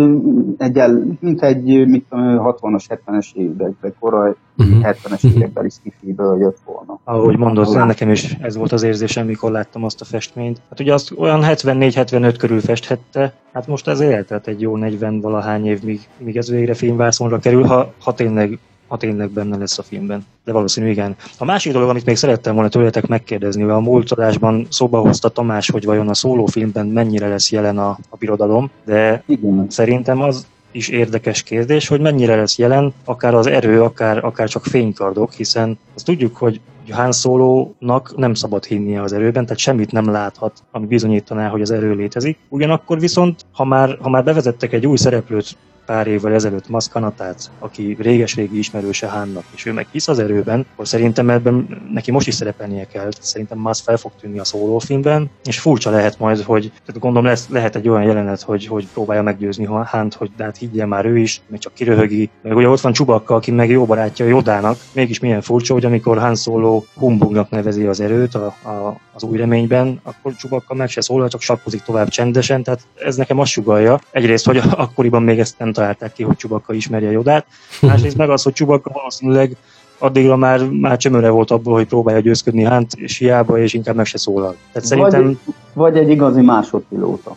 [0.58, 0.82] egy,
[1.20, 4.82] mint egy mit tudom, 60-as, 70-es években, korai uh-huh.
[4.82, 7.00] 70-es években is kifiből jött volna.
[7.04, 10.60] Ahogy mondod, uh nekem is ez volt az érzésem, mikor láttam azt a festményt.
[10.68, 15.66] Hát ugye azt olyan 74-75 körül festhette, hát most ez eltelt egy jó 40 valahány
[15.66, 18.58] év, míg, míg ez végre filmvászonra kerül, ha, ha tényleg
[18.88, 20.26] ha tényleg benne lesz a filmben.
[20.44, 21.16] De valószínű igen.
[21.38, 25.28] A másik dolog, amit még szerettem volna tőletek megkérdezni, hogy a múlt adásban szóba hozta
[25.28, 29.66] Tamás, hogy vajon a szólófilmben mennyire lesz jelen a, a birodalom, de igen.
[29.68, 34.64] szerintem az is érdekes kérdés, hogy mennyire lesz jelen akár az erő, akár, akár csak
[34.64, 40.10] fénykardok, hiszen azt tudjuk, hogy Han Solo-nak nem szabad hinnie az erőben, tehát semmit nem
[40.10, 42.38] láthat, ami bizonyítaná, hogy az erő létezik.
[42.48, 47.96] Ugyanakkor viszont, ha már, ha már bevezettek egy új szereplőt pár évvel ezelőtt Maskanatát, aki
[48.00, 52.34] réges-régi ismerőse Hánnak, és ő meg hisz az erőben, akkor szerintem ebben neki most is
[52.34, 53.08] szerepelnie kell.
[53.20, 57.48] Szerintem Mas fel fog tűnni a szólófilmben, és furcsa lehet majd, hogy tehát gondolom lesz,
[57.48, 61.18] lehet egy olyan jelenet, hogy, hogy próbálja meggyőzni Hánt, hogy de hát higgyen már ő
[61.18, 62.30] is, még csak kiröhögi.
[62.42, 64.76] Meg ugye ott van Csubakka, aki meg jó barátja Jodának.
[64.92, 69.36] Mégis milyen furcsa, hogy amikor Han Solo humbugnak nevezi az erőt a, a, az új
[69.36, 72.62] reményben, akkor Csubakka meg se szólal, csak sakkozik tovább csendesen.
[72.62, 74.00] Tehát ez nekem azt sugalja.
[74.10, 77.46] Egyrészt, hogy akkoriban még ezt nem találták ki, hogy Csubakka ismerje Jodát.
[77.80, 79.56] Másrészt meg az, hogy Csubakka valószínűleg
[79.98, 84.06] addigra már, már csömöre volt abból, hogy próbálja győzködni Hánt, és hiába, és inkább meg
[84.06, 84.56] se szólal.
[84.72, 85.24] Tehát szerintem...
[85.24, 85.38] Vagy,
[85.72, 87.36] vagy egy igazi másodpilóta.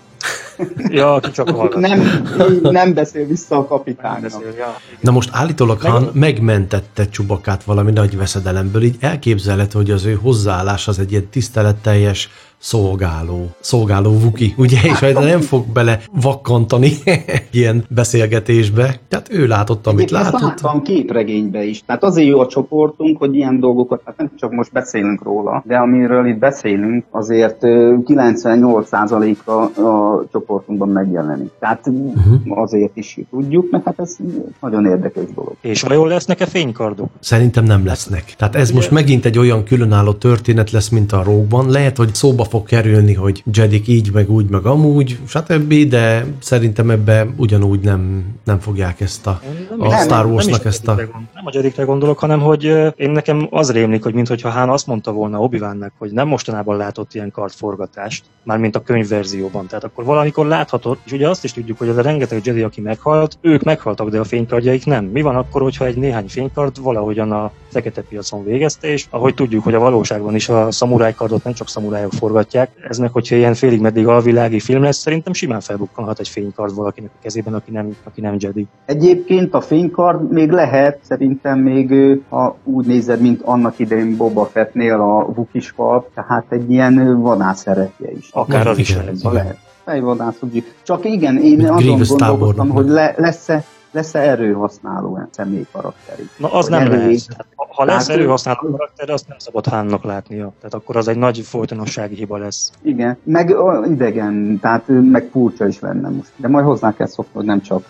[0.90, 1.80] ja, aki csak hallgat.
[1.80, 2.24] Nem,
[2.62, 4.32] nem beszél vissza a kapitánynak.
[4.58, 4.76] ja.
[5.00, 6.14] Na most állítólag Han Meg...
[6.14, 12.30] megmentette Csubakát valami nagy veszedelemből, így elképzelhető, hogy az ő hozzáállás az egy ilyen tiszteletteljes,
[12.60, 18.96] szolgáló, szolgáló vuki, ugye, és majd nem fog bele vakkantani egy ilyen beszélgetésbe.
[19.08, 20.42] Tehát ő látott, amit Egyébként látott.
[20.42, 21.84] láttam képregénybe is.
[21.86, 25.78] Tehát azért jó a csoportunk, hogy ilyen dolgokat, hát nem csak most beszélünk róla, de
[25.78, 31.52] amiről itt beszélünk, azért 98%-a a csoportunkban megjelenik.
[31.60, 32.62] Tehát uh-huh.
[32.62, 34.16] azért is tudjuk, mert hát ez
[34.62, 35.54] nagyon érdekes dolog.
[35.62, 37.10] És vajon lesznek-e fénykardok?
[37.20, 38.24] Szerintem nem lesznek.
[38.38, 38.76] Tehát ez Ugye?
[38.76, 41.70] most megint egy olyan különálló történet lesz, mint a Rókban.
[41.70, 46.90] Lehet, hogy szóba fog kerülni, hogy Jedik így, meg úgy, meg amúgy, stb., de szerintem
[46.90, 50.96] ebbe ugyanúgy nem, nem fogják ezt a, nem, a Star Warsnak ezt a...
[51.34, 52.64] Nem a Jedikre gondolok, hanem hogy
[52.96, 55.62] én nekem az rémlik, hogy mintha Hán azt mondta volna obi
[55.98, 59.68] hogy nem mostanában látott ilyen kartforgatást, mármint a könyvverzióban.
[59.68, 62.82] Tehát akkor valamikor láthatott, és ugye azt is tudjuk, hogy az a rengeteg Jedi, aki
[62.82, 65.06] meghalt, ők meghaltak, de a fénykardjaik nem.
[65.06, 69.64] Mi van akkor, hogyha egy néhány fénykard valahogyan a fekete piacon végezte, és ahogy tudjuk,
[69.64, 72.88] hogy a valóságban is a szamurájkardot nem csak szamurájok forgatják, forgatják.
[72.90, 77.10] Ez meg, hogyha ilyen félig meddig alvilági film lesz, szerintem simán felbukkanhat egy fénykard valakinek
[77.14, 78.68] a kezében, aki nem, aki nem Jedi.
[78.86, 84.94] Egyébként a fénykard még lehet, szerintem még, ha úgy nézed, mint annak idején Boba Fettnél
[84.94, 88.30] a Vukis kard, tehát egy ilyen vadászeretje is.
[88.32, 89.22] Akár az is lehet.
[89.22, 89.58] lehet.
[89.84, 90.40] Fejvadász,
[90.84, 96.30] Csak igen, én azon gondolkodtam, hogy le, lesz-e lesz-e erőhasználó személy karakteri?
[96.38, 97.26] Na az nem erő, lehet.
[97.38, 100.52] Hát, ha lesz Tehát, erőhasználó karakter, azt nem szabad Hánnak látnia.
[100.58, 102.72] Tehát akkor az egy nagy folytonossági hiba lesz.
[102.82, 103.56] Igen, meg
[103.90, 106.30] idegen, tehát meg furcsa is lenne most.
[106.36, 107.86] De majd hozzá kell szokni, hogy nem csak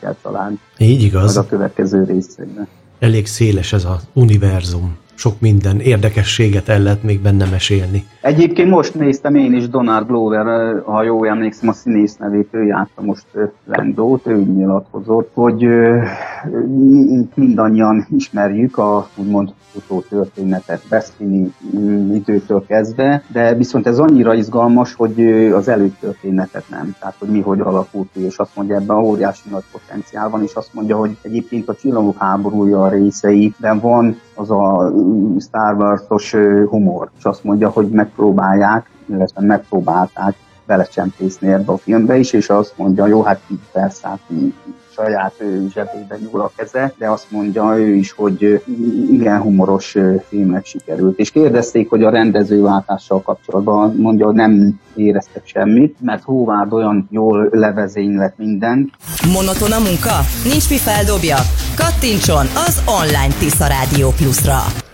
[0.00, 0.58] kell találni.
[0.78, 1.24] Így igaz.
[1.24, 2.68] Az a következő részében.
[2.98, 8.04] Elég széles ez az univerzum sok minden érdekességet el lehet még benne mesélni.
[8.20, 10.46] Egyébként most néztem én is Donald Glover,
[10.84, 13.26] ha jól emlékszem a színész nevét, ő járta most
[13.64, 15.66] Lendót, ő nyilatkozott, hogy
[17.34, 21.52] mindannyian ismerjük a úgymond futó történetet Beszkini
[22.12, 27.60] időtől kezdve, de viszont ez annyira izgalmas, hogy az előtörténetet nem, tehát hogy mi hogy
[27.60, 31.68] alakult ki, és azt mondja, ebben óriási nagy potenciál van, és azt mondja, hogy egyébként
[31.68, 34.92] a csillagok háborúja a részeiben van az a
[35.40, 36.34] Star Wars-os
[36.68, 40.34] humor, és azt mondja, hogy megpróbálják, illetve megpróbálták
[40.66, 44.20] belecsempészni ebbe a filmbe is, és azt mondja, jó, hát így persze, hát
[44.94, 45.34] saját
[45.72, 48.62] zsebében nyúl a keze, de azt mondja ő is, hogy
[49.10, 49.96] igen humoros
[50.28, 51.18] filmnek sikerült.
[51.18, 57.48] És kérdezték, hogy a rendezőváltással kapcsolatban mondja, hogy nem éreztek semmit, mert Hóvárd olyan jól
[57.50, 58.92] levezény lett minden.
[59.32, 60.16] Monoton a munka?
[60.44, 61.36] Nincs mi feldobja?
[61.76, 64.91] Kattintson az online Tisza Rádió Plus-ra.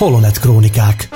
[0.00, 1.08] Holonet Krónikák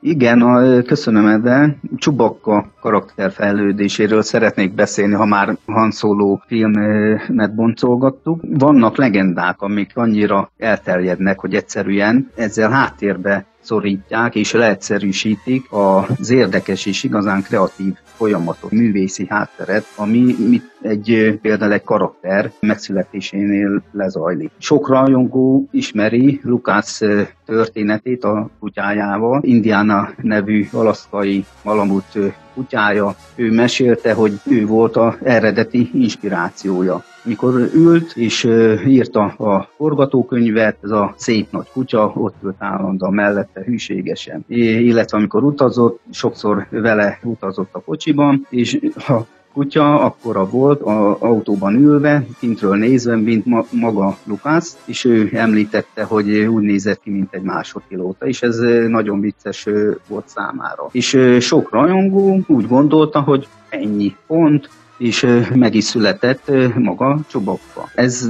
[0.00, 0.40] Igen,
[0.86, 1.76] köszönöm Ede.
[1.96, 8.40] Csubakka karakterfejlődéséről szeretnék beszélni, ha már Han Solo filmet boncolgattuk.
[8.48, 17.04] Vannak legendák, amik annyira elterjednek, hogy egyszerűen ezzel háttérbe szorítják és leegyszerűsítik az érdekes és
[17.04, 24.50] igazán kreatív folyamatot, művészi hátteret, ami mit egy például egy karakter megszületésénél lezajlik.
[24.58, 26.98] Sok rajongó ismeri Lukács
[27.44, 29.40] történetét a kutyájával.
[29.42, 32.18] Indiana nevű alaszkai malamut
[32.54, 37.04] kutyája, ő mesélte, hogy ő volt a eredeti inspirációja.
[37.24, 38.44] Mikor ült és
[38.86, 44.44] írta a forgatókönyvet, ez a szép nagy kutya ott ült állandóan mellette hűségesen.
[44.48, 51.74] Illetve amikor utazott, sokszor vele utazott a kocsiban, és ha kutya akkora volt, a autóban
[51.74, 57.34] ülve, kintről nézve, mint ma, maga Lukász, és ő említette, hogy úgy nézett ki, mint
[57.34, 58.58] egy másodpilóta, és ez
[58.88, 59.66] nagyon vicces
[60.08, 60.88] volt számára.
[60.92, 67.88] És sok rajongó úgy gondolta, hogy ennyi pont, és meg is született maga Csobakka.
[67.94, 68.28] Ez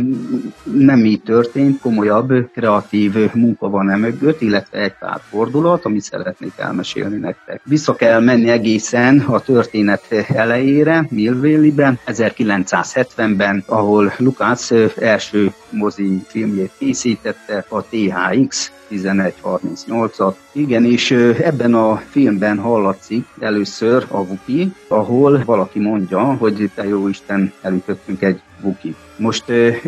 [0.62, 6.52] nem így történt, komolyabb, kreatív munka van e mögött, illetve egy pár fordulat, amit szeretnék
[6.56, 7.60] elmesélni nektek.
[7.64, 17.64] Vissza kell menni egészen a történet elejére, Millville-ben, 1970-ben, ahol Lukács első mozi filmjét készítette,
[17.68, 20.34] a THX 1138-at.
[20.52, 21.10] Igen, és
[21.42, 28.22] ebben a filmben hallatszik először a Vuki, ahol valaki mondja, hogy te jó Isten, elütöttünk
[28.22, 28.94] egy Vuki.
[29.18, 29.44] Most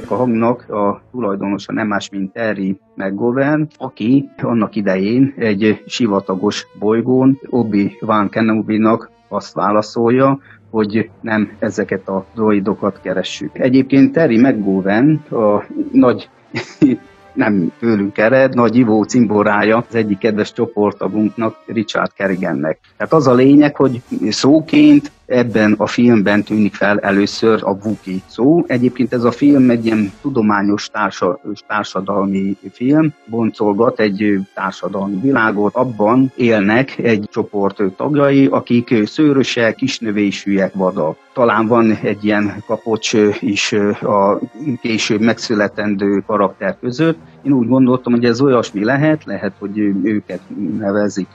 [0.08, 7.40] a hangnak a tulajdonosa nem más, mint Terry McGovern, aki annak idején egy sivatagos bolygón
[7.50, 10.38] Obi-Wan Kenobi-nak azt válaszolja,
[10.70, 13.58] hogy nem ezeket a droidokat keressük.
[13.58, 16.28] Egyébként Terry McGowan, a nagy
[17.32, 22.78] nem tőlünk ered, nagy ivó cimborája az egyik kedves csoporttagunknak, Richard Kerrigannek.
[22.96, 28.64] Tehát az a lényeg, hogy szóként ebben a filmben tűnik fel először a Vuki szó.
[28.66, 35.74] Egyébként ez a film egy ilyen tudományos társa, társadalmi film, boncolgat egy társadalmi világot.
[35.74, 41.16] Abban élnek egy csoport tagjai, akik szőrösek, kisnövésűek, vadak.
[41.32, 44.40] Talán van egy ilyen kapocs is a
[44.80, 47.18] később megszületendő karakter között.
[47.46, 50.40] Én úgy gondoltam, hogy ez olyasmi lehet, lehet, hogy őket
[50.78, 51.28] nevezik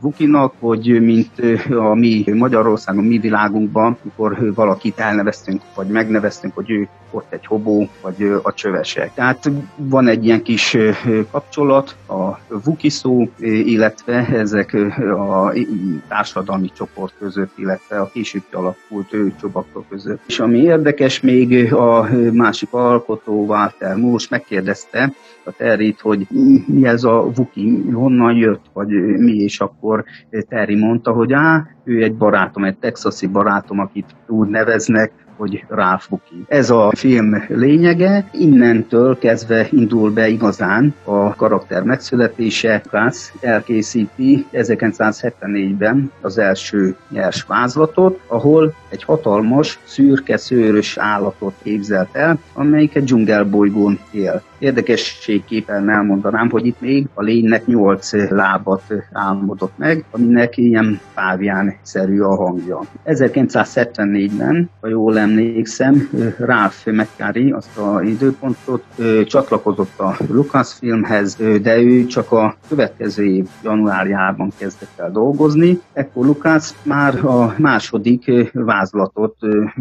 [0.00, 1.30] Vukinak, hogy mint
[1.70, 7.88] a mi Magyarországon, mi világunkban, mikor valakit elneveztünk, vagy megneveztünk, hogy ő ott egy hobó,
[8.02, 9.14] vagy a csövesek.
[9.14, 10.76] Tehát van egy ilyen kis
[11.30, 15.52] kapcsolat a Vuki szó, illetve ezek a
[16.08, 20.20] társadalmi csoport között, illetve a később alakult csoportok között.
[20.26, 25.12] És ami érdekes, még a másik alkotó, Walter Moore megkérdezte
[25.46, 26.26] a Territ, hogy
[26.66, 30.04] mi ez a Vuki, honnan jött, vagy mi, és akkor
[30.48, 36.08] Terry mondta, hogy á, ő egy barátom, egy texasi barátom, akit úgy neveznek, hogy Ralph
[36.08, 36.44] Buki.
[36.48, 42.82] Ez a film lényege, innentől kezdve indul be igazán a karakter megszületése.
[42.90, 52.38] Kász elkészíti 1974-ben az első nyers vázlatot, ahol egy hatalmas, szürke, szőrös állatot képzelt el,
[52.52, 54.42] amelyik egy dzsungelbolygón él.
[54.58, 62.34] Érdekességképpen elmondanám, hogy itt még a lénynek nyolc lábat álmodott meg, aminek ilyen pávián-szerű a
[62.34, 62.80] hangja.
[63.06, 66.08] 1974-ben, ha jól emlékszem,
[66.38, 68.84] Ralph McCary azt a időpontot
[69.24, 75.80] csatlakozott a Lucasfilmhez, de ő csak a következő év januárjában kezdett el dolgozni.
[75.92, 79.36] Ekkor Lucas már a második vázlatot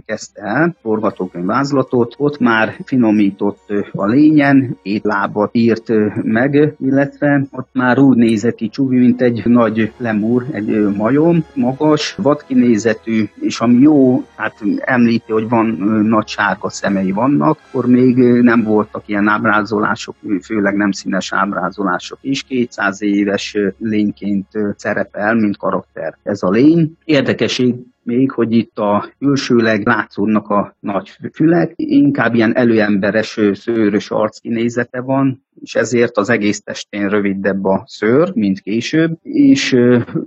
[0.06, 5.92] kezdte el, forgatókönyv vázlatot, ott már finomított a lényen, két lábat írt
[6.24, 12.16] meg, illetve ott már úgy nézett ki Csubi, mint egy nagy lemúr, egy majom, magas,
[12.18, 15.66] vadkinézetű, és ami jó, hát említi, hogy van
[16.08, 22.44] nagy sárga szemei vannak, akkor még nem voltak ilyen ábrázolások, főleg nem színes ábrázolások is.
[22.44, 26.98] 200 éves lényként szerepel, mint karakter ez a lény.
[27.06, 35.02] Érdekesség még, hogy itt a külsőleg látszódnak a nagy fülek, inkább ilyen előemberes, szőrös arckinézete
[35.02, 39.76] van, és ezért az egész testén rövidebb a szőr, mint később, és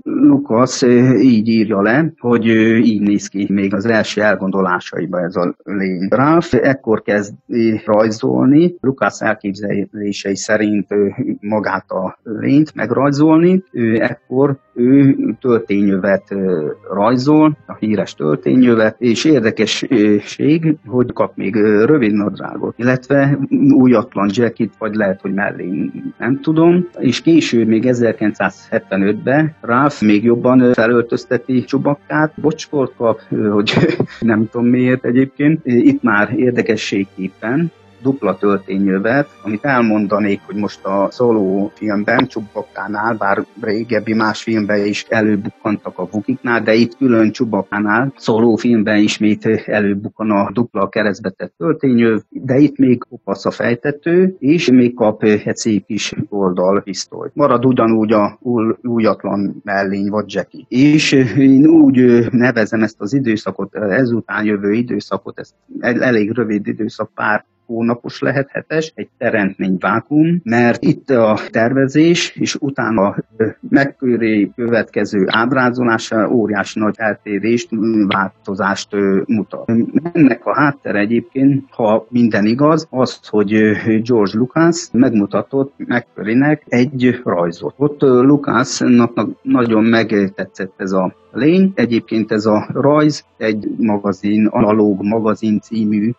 [0.03, 0.83] Lukasz
[1.21, 2.47] így írja le, hogy
[2.87, 6.09] így néz ki még az első elgondolásaiba ez a lény.
[6.11, 7.35] Ralph ekkor kezd
[7.85, 10.87] rajzolni, Lukasz elképzelései szerint
[11.41, 16.35] magát a lényt megrajzolni, ő ekkor ő töltényövet
[16.91, 21.55] rajzol, a híres töltényövet, és érdekesség, hogy kap még
[21.85, 23.39] rövid nadrágot, illetve
[23.71, 30.73] újatlan jacket, vagy lehet, hogy mellé nem tudom, és később még 1975-ben Ralph még jobban
[30.73, 33.21] felöltözteti Csubakkát, bocskort kap,
[33.51, 33.73] hogy
[34.21, 35.61] nem tudom miért egyébként.
[35.65, 37.71] Itt már érdekességképpen
[38.03, 45.07] dupla töltényövet, amit elmondanék, hogy most a Szoló filmben, Csubakkánál, bár régebbi más filmben is
[45.09, 52.21] előbukkantak a Vukiknál, de itt külön Csubakkánál, Szoló filmben ismét előbukkan a dupla keresztbetett töltényöv,
[52.31, 57.35] de itt még kopasz a fejtető, és még kap egy kis oldal pisztolyt.
[57.35, 58.39] Marad ugyanúgy a
[58.83, 60.65] újatlan mellény vagy Jackie.
[60.69, 67.45] És én úgy nevezem ezt az időszakot, ezután jövő időszakot, ezt elég rövid időszak, pár
[67.69, 73.17] hónapos lehet hetes, egy teremtmény vákum, mert itt a tervezés és utána
[73.69, 77.69] megköré következő ábrázolása óriási nagy eltérést,
[78.07, 78.89] változást
[79.27, 79.73] mutat.
[80.13, 83.51] Ennek a hátter egyébként, ha minden igaz, az, hogy
[84.03, 87.75] George Lucas megmutatott megkörének egy rajzot.
[87.77, 91.73] Ott Lucasnak nagyon megtetszett ez a lény.
[91.75, 96.11] Egyébként ez a rajz egy magazin, analóg magazin című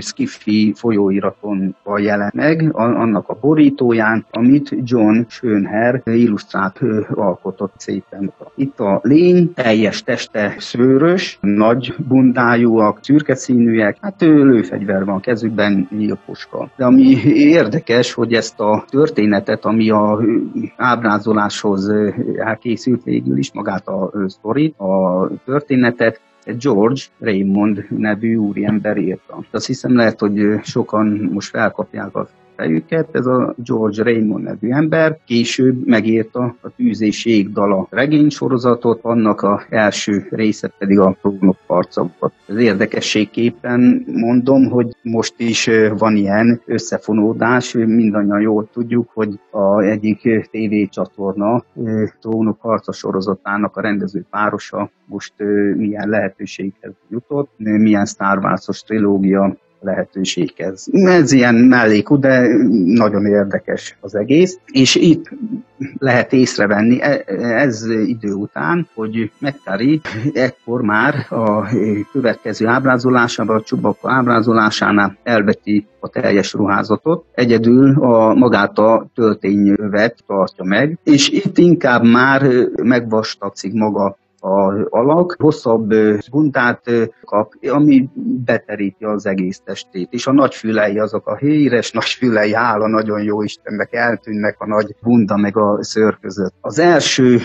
[0.00, 6.80] Skiffy folyóiraton jelent meg, annak a borítóján, amit John Schönher illusztrált
[7.14, 8.32] alkotott szépen.
[8.54, 16.70] Itt a lény teljes teste szőrös, nagy bundájúak, szürke színűek, hát lőfegyver van kezükben, nyílpuska.
[16.76, 20.20] De ami érdekes, hogy ezt a történetet, ami a
[20.76, 21.92] ábrázoláshoz
[22.36, 26.20] elkészült végül is, magát a sztorit, a történetet,
[26.58, 29.44] George Raymond nevű úriember írta.
[29.50, 33.08] Azt hiszem lehet, hogy sokan most felkapják a fejüket.
[33.12, 39.62] Ez a George Raymond nevű ember később megírta a Tűz és dala regénysorozatot, annak a
[39.70, 42.32] első része pedig a trónok harca volt.
[42.46, 50.48] Az érdekességképpen mondom, hogy most is van ilyen összefonódás, mindannyian jól tudjuk, hogy a egyik
[50.50, 51.64] tévécsatorna
[52.20, 55.34] trónok harca sorozatának a rendező párosa most
[55.76, 60.86] milyen lehetőséghez jutott, milyen Star Wars-os trilógia lehetőséghez.
[60.92, 62.48] Ez ilyen mellékú, de
[62.84, 64.58] nagyon érdekes az egész.
[64.66, 65.28] És itt
[65.98, 70.00] lehet észrevenni e, ez idő után, hogy McCarry
[70.34, 71.68] ekkor már a
[72.12, 80.64] következő ábrázolásában, a Csubakka ábrázolásánál elveti a teljes ruházatot, egyedül a magát a töltényövet tartja
[80.64, 82.42] meg, és itt inkább már
[82.82, 84.16] megvastagszik maga
[84.46, 85.94] a alak, hosszabb
[86.30, 86.90] bundát
[87.24, 88.08] kap, ami
[88.44, 90.08] beteríti az egész testét.
[90.10, 95.36] És a nagyfülei azok a híres nagyfülei, hála nagyon jó Istennek eltűnnek a nagy bunda
[95.36, 96.54] meg a szőr között.
[96.60, 97.40] Az első,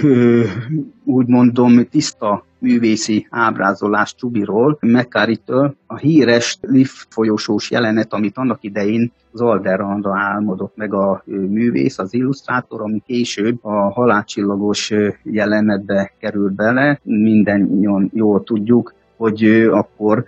[1.05, 9.11] úgy mondom, tiszta művészi ábrázolás Csubiról, McCarry-től a híres lift folyosós jelenet, amit annak idején
[9.31, 14.93] az Alderandra álmodott meg a művész, az illusztrátor, ami később a halálcsillagos
[15.23, 16.99] jelenetbe került bele.
[17.03, 17.79] Minden
[18.13, 20.25] jól tudjuk, hogy akkor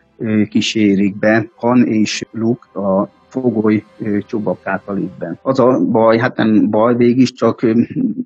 [0.50, 3.10] kísérik be Han és Luke a
[3.42, 3.84] fogoly
[4.26, 5.40] csobakát a liftben.
[5.42, 7.62] Az a baj, hát nem baj végig, csak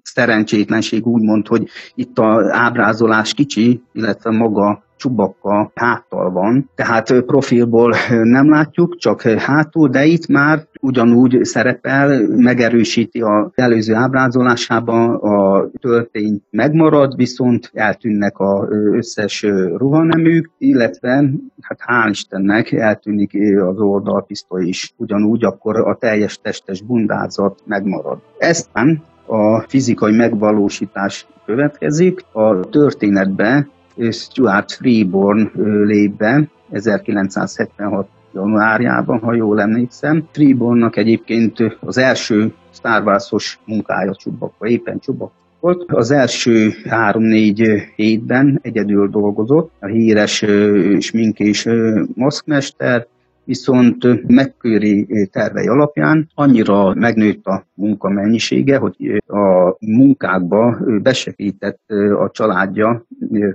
[0.04, 8.50] szerencsétlenség úgymond, hogy itt az ábrázolás kicsi, illetve maga csubakka háttal van, tehát profilból nem
[8.50, 17.16] látjuk, csak hátul, de itt már ugyanúgy szerepel, megerősíti a előző ábrázolásában, a töltény megmarad,
[17.16, 19.46] viszont eltűnnek az összes
[19.78, 21.30] ruhaneműk, illetve
[21.62, 24.94] hát hál' Istennek eltűnik az oldalpisztoly is.
[24.98, 28.18] Ugyanúgy akkor a teljes testes bundázat megmarad.
[28.38, 32.22] Eztán a fizikai megvalósítás következik.
[32.32, 33.68] A történetbe
[34.12, 35.52] Stuart Freeborn
[35.86, 40.28] lép be 1976 januárjában, ha jól emlékszem.
[40.32, 45.92] Freebornnak egyébként az első Star Wars-os munkája Csubakba, éppen Csubak volt.
[45.92, 47.62] Az első három-négy
[47.96, 50.46] hétben egyedül dolgozott, a híres
[51.00, 51.68] sminkés
[52.14, 53.08] maszkmester,
[53.48, 61.82] viszont megköri tervei alapján annyira megnőtt a munka mennyisége, hogy a munkákba besegített
[62.20, 63.06] a családja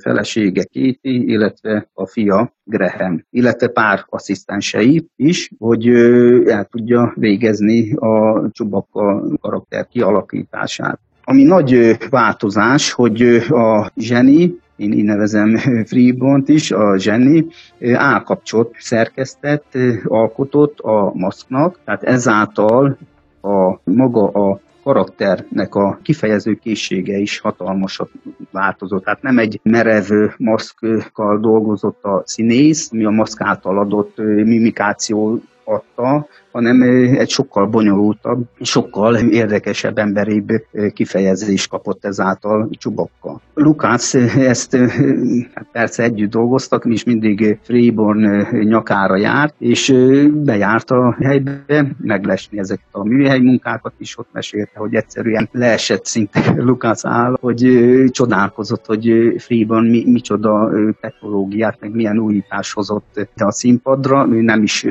[0.01, 5.89] felesége Kéti, illetve a fia Graham, illetve pár asszisztensei is, hogy
[6.47, 11.01] el tudja végezni a Csubakka karakter kialakítását.
[11.25, 15.57] Ami nagy változás, hogy a zseni én így nevezem
[15.91, 17.47] Freebont is, a zseni,
[17.95, 22.99] állkapcsot szerkesztett, alkotott a maszknak, tehát ezáltal
[23.43, 28.11] a maga a karakternek a kifejező készsége is hatalmasat
[28.51, 29.05] változott.
[29.05, 36.27] Tehát nem egy merevő maszkkal dolgozott a színész, ami a maszk által adott mimikáció adta,
[36.53, 36.83] hanem
[37.19, 40.49] egy sokkal bonyolultabb, sokkal érdekesebb, emberibb
[40.93, 43.41] kifejezés kapott ezáltal Csubakka.
[43.55, 44.77] Lukács ezt
[45.55, 49.95] hát persze együtt dolgoztak, mi is mindig Freeborn nyakára járt, és
[50.33, 51.65] bejárt a helybe
[51.99, 57.67] meglesni ezeket a műhely munkákat is, ott mesélte, hogy egyszerűen leesett szinte Lukács áll, hogy
[58.11, 64.87] csodálkozott, hogy Freeborn mi, micsoda technológiát, meg milyen újítás hozott a színpadra, ő nem is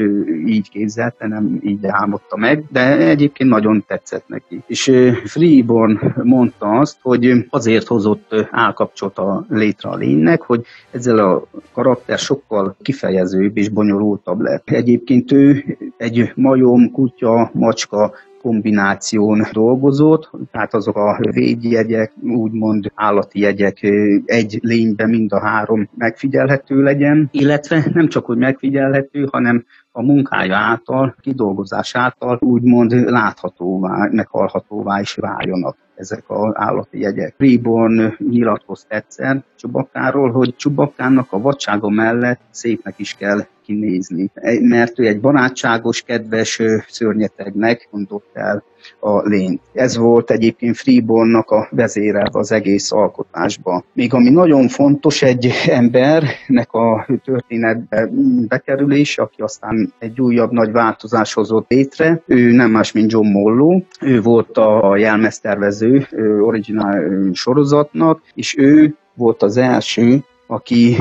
[0.45, 4.61] így képzelte, nem így álmodta meg, de egyébként nagyon tetszett neki.
[4.67, 4.91] És
[5.25, 12.17] Freeborn mondta azt, hogy azért hozott állkapcsot a létre a lénynek, hogy ezzel a karakter
[12.17, 14.69] sokkal kifejezőbb és bonyolultabb lett.
[14.69, 23.81] Egyébként ő egy majom, kutya, macska kombináción dolgozott, tehát azok a védjegyek, úgymond állati jegyek
[24.25, 30.55] egy lényben mind a három megfigyelhető legyen, illetve nem csak, hogy megfigyelhető, hanem a munkája
[30.55, 37.35] által, kidolgozás által úgymond láthatóvá, meghallhatóvá is váljonak ezek az állati jegyek.
[37.37, 44.31] Reborn nyilatkozt egyszer Csubakáról, hogy Csubakának a vadsága mellett szépnek is kell kinézni,
[44.61, 48.63] mert ő egy barátságos, kedves szörnyetegnek mondott el
[48.99, 49.61] a lényt.
[49.73, 53.83] Ez volt egyébként Freebornnak a vezére az egész alkotásba.
[53.93, 58.09] Még ami nagyon fontos egy embernek a történetbe
[58.47, 63.81] bekerülés, aki aztán egy újabb nagy változás hozott létre, ő nem más, mint John Mollo,
[64.01, 66.07] ő volt a jelmeztervező
[66.41, 70.97] originál sorozatnak, és ő volt az első, aki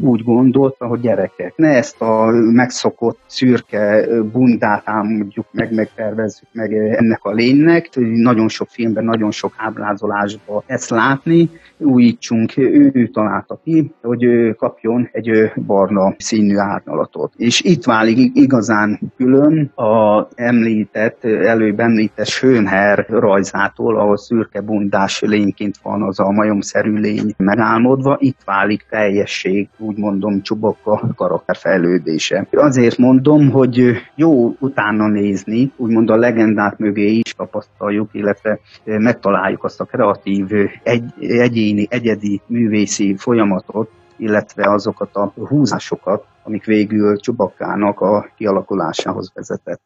[0.00, 7.24] úgy gondolta, hogy gyerekek, ne ezt a megszokott szürke bundát álmodjuk meg, megtervezzük meg ennek
[7.24, 7.88] a lénynek.
[8.14, 15.08] Nagyon sok filmben, nagyon sok ábrázolásban ezt látni, újítsunk, ő, ő találta ki, hogy kapjon
[15.12, 17.32] egy barna színű árnyalatot.
[17.36, 25.76] És itt válik igazán külön a említett, előbb említett Schönherr rajzától, ahol szürke bundás lényként
[25.82, 32.46] van az a majomszerű lény megálmodva, itt válik teljesség, úgy mondom, Csubakka karakterfejlődése.
[32.52, 39.80] Azért mondom, hogy jó utána nézni, úgymond a legendák mögé is tapasztaljuk, illetve megtaláljuk azt
[39.80, 40.46] a kreatív,
[40.82, 49.80] egy, egyéni, egyedi művészi folyamatot, illetve azokat a húzásokat, amik végül Csubakkának a kialakulásához vezetett.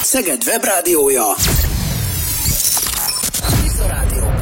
[0.00, 1.24] Szeged Webrádiója
[3.88, 4.41] Rádió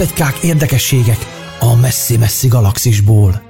[0.00, 1.18] Pletykák, érdekességek
[1.58, 3.49] a messzi-messzi galaxisból.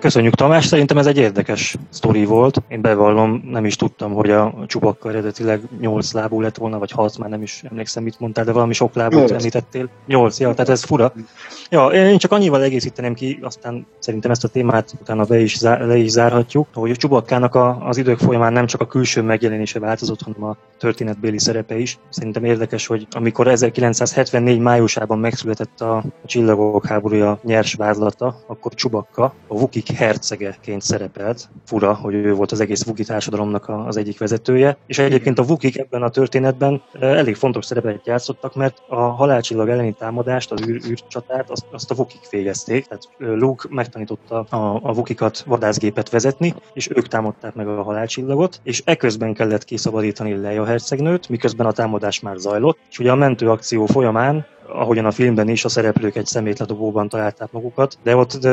[0.00, 2.62] Köszönjük Tamás, szerintem ez egy érdekes sztori volt.
[2.68, 7.18] Én bevallom, nem is tudtam, hogy a csubakka eredetileg 8 lábú lett volna, vagy 6,
[7.18, 9.88] már nem is emlékszem, mit mondtál, de valami sok lábút említettél.
[10.06, 11.12] 8, ja, tehát ez fura.
[11.70, 15.80] Ja, én csak annyival egészíteném ki, aztán szerintem ezt a témát utána be is, zár,
[15.80, 19.78] le is zárhatjuk, hogy a csubakkának a, az idők folyamán nem csak a külső megjelenése
[19.78, 21.98] változott, hanem a történetbéli szerepe is.
[22.08, 29.34] Szerintem érdekes, hogy amikor 1974 májusában megszületett a, a Csillagok háborúja nyers vázlata, akkor Csubakka,
[29.46, 31.48] a Vukik hercegeként szerepelt.
[31.64, 34.76] Fura, hogy ő volt az egész Vuki társadalomnak az egyik vezetője.
[34.86, 39.92] És egyébként a Vukik ebben a történetben elég fontos szerepet játszottak, mert a halálcsillag elleni
[39.92, 42.86] támadást, az űr, űrcsatát, azt, azt a Vukik végezték.
[42.86, 48.82] Tehát Luke megtanította a, a Vukikat vadászgépet vezetni, és ők támadták meg a halálcsillagot, és
[48.84, 52.78] eközben kellett kiszabadítani Leia hercegnőt, miközben a támadás már zajlott.
[52.90, 57.98] És ugye a mentőakció folyamán ahogyan a filmben is a szereplők egy szemétledobóban találták magukat,
[58.02, 58.44] de ott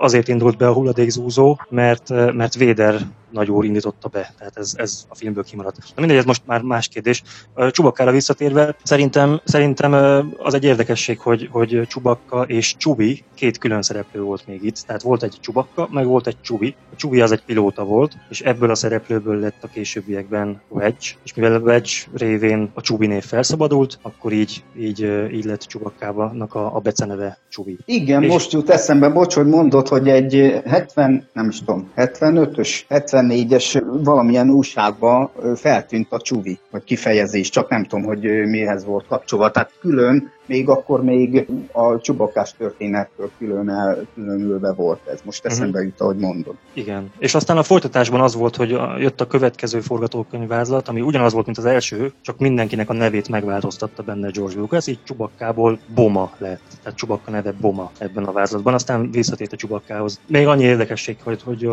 [0.00, 3.00] azért indult be a hulladékzúzó, mert, mert Véder
[3.30, 5.76] nagyúr indította be, tehát ez, ez a filmből kimaradt.
[5.76, 7.22] Na mindegy, ez most már más kérdés.
[7.70, 9.92] Csubakkára visszatérve, szerintem, szerintem
[10.38, 14.76] az egy érdekesség, hogy, hogy Csubakka és Csubi két külön szereplő volt még itt.
[14.86, 16.74] Tehát volt egy Csubakka, meg volt egy Csubi.
[16.92, 21.34] A Csubi az egy pilóta volt, és ebből a szereplőből lett a későbbiekben Wedge, és
[21.34, 25.00] mivel Wedge révén a Csubi név felszabadult, akkor így, így,
[25.32, 27.78] így lett Csubakkának a, a beceneve Csubi.
[27.84, 28.32] Igen, és...
[28.32, 34.50] most jut eszembe, bocs, hogy mondod, hogy egy 70, nem is tudom, 75-ös, 74-es valamilyen
[34.50, 39.50] újságban feltűnt a Csubi, vagy kifejezés, csak nem tudom, hogy mihez volt kapcsolva.
[39.50, 45.20] Tehát külön még akkor még a csubakás történettől külön el, különülve volt ez.
[45.24, 45.52] Most mhm.
[45.52, 46.54] eszembe jut, ahogy mondod.
[46.72, 47.12] Igen.
[47.18, 51.58] És aztán a folytatásban az volt, hogy jött a következő forgatókönyvvázlat, ami ugyanaz volt, mint
[51.58, 56.62] az első, csak mindenkinek a nevét megváltoztatta benne George Lucas, így Csubakkából Boma lett.
[56.82, 58.74] Tehát Csubakka neve Boma ebben a vázlatban.
[58.74, 60.20] Aztán visszatért a Csubakkához.
[60.26, 61.68] Még annyi érdekesség, hogy, hogy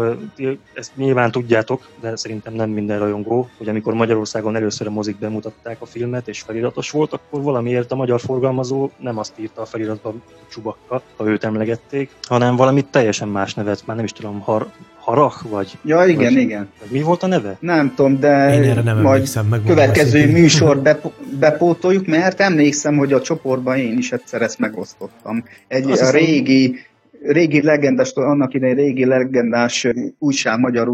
[0.73, 5.81] ezt nyilván tudjátok, de szerintem nem minden rajongó, hogy amikor Magyarországon először a mozik bemutatták
[5.81, 9.65] a filmet, és feliratos volt, akkor valamiért a magyar forgalmazó alkalmazó nem azt írta a
[9.65, 14.67] feliratban Csubakka, ha őt emlegették, hanem valamit teljesen más nevet, már nem is tudom, har,
[14.99, 15.77] Harach, vagy?
[15.83, 16.69] Ja, igen, vagy, igen.
[16.79, 17.57] Vagy mi volt a neve?
[17.59, 23.13] Nem tudom, de Én erre nem majd meg következő műsor bep- bepótoljuk, mert emlékszem, hogy
[23.13, 25.43] a csoportban én is egyszer ezt megosztottam.
[25.67, 26.75] Egy a régi
[27.23, 29.87] régi legendás, annak idején régi legendás
[30.19, 30.89] újság, magyar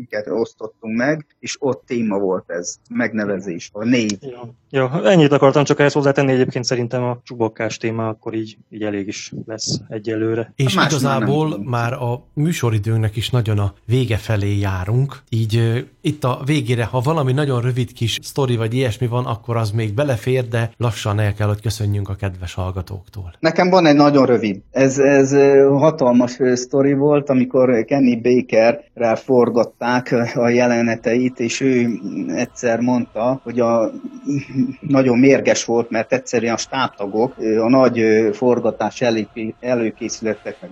[0.00, 4.10] újságcikkeket osztottunk meg, és ott téma volt ez, megnevezés, a név.
[4.20, 8.82] Ja, ja, ennyit akartam csak ehhez hozzátenni, egyébként szerintem a csubokkás téma akkor így, így
[8.82, 10.52] elég is lesz egyelőre.
[10.56, 15.78] És Más igazából már, már a műsoridőnknek is nagyon a vége felé járunk, így uh,
[16.00, 19.94] itt a végére, ha valami nagyon rövid kis sztori vagy ilyesmi van, akkor az még
[19.94, 23.32] belefér, de lassan el kell, hogy köszönjünk a kedves hallgatóktól.
[23.38, 24.60] Nekem van egy nagyon rövid.
[24.70, 25.32] Ez ez,
[25.68, 29.16] hatalmas sztori volt, amikor Kenny Bakerrel
[29.90, 31.88] forgatták a jeleneteit, és ő
[32.34, 33.90] egyszer mondta, hogy a,
[34.80, 38.00] nagyon mérges volt, mert egyszerűen a stábtagok a nagy
[38.32, 39.02] forgatás
[39.60, 40.70] előkészületek, meg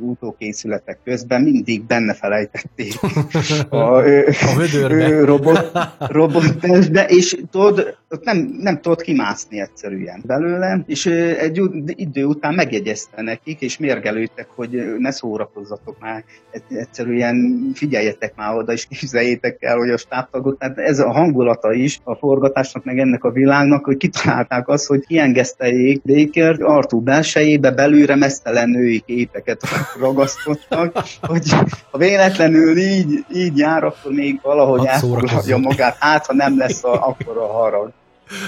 [0.00, 2.94] utókészületek közben mindig benne felejtették
[3.68, 3.96] a,
[4.40, 12.24] a robot, robot de és tudod, nem, nem tudod kimászni egyszerűen belőle, és egy idő
[12.24, 16.24] után megjegyezte nekik, és mérgelődtek, hogy ne szórakozzatok már,
[16.68, 22.00] egyszerűen figyeljetek már oda, és képzeljétek el, hogy a stábtagot, tehát ez a hangulata is
[22.04, 28.16] a forgatásnak, meg ennek a világnak, hogy kitalálták azt, hogy kiengeszteljék Baker Artú belsejébe belülre
[28.16, 29.60] mesztelen női képeket
[30.00, 31.50] ragasztottak, hogy
[31.90, 36.92] ha véletlenül így, így jár, akkor még valahogy elfoglalja magát, hát ha nem lesz a,
[36.92, 37.92] akkor a harag.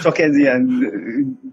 [0.03, 0.69] Csak ez ilyen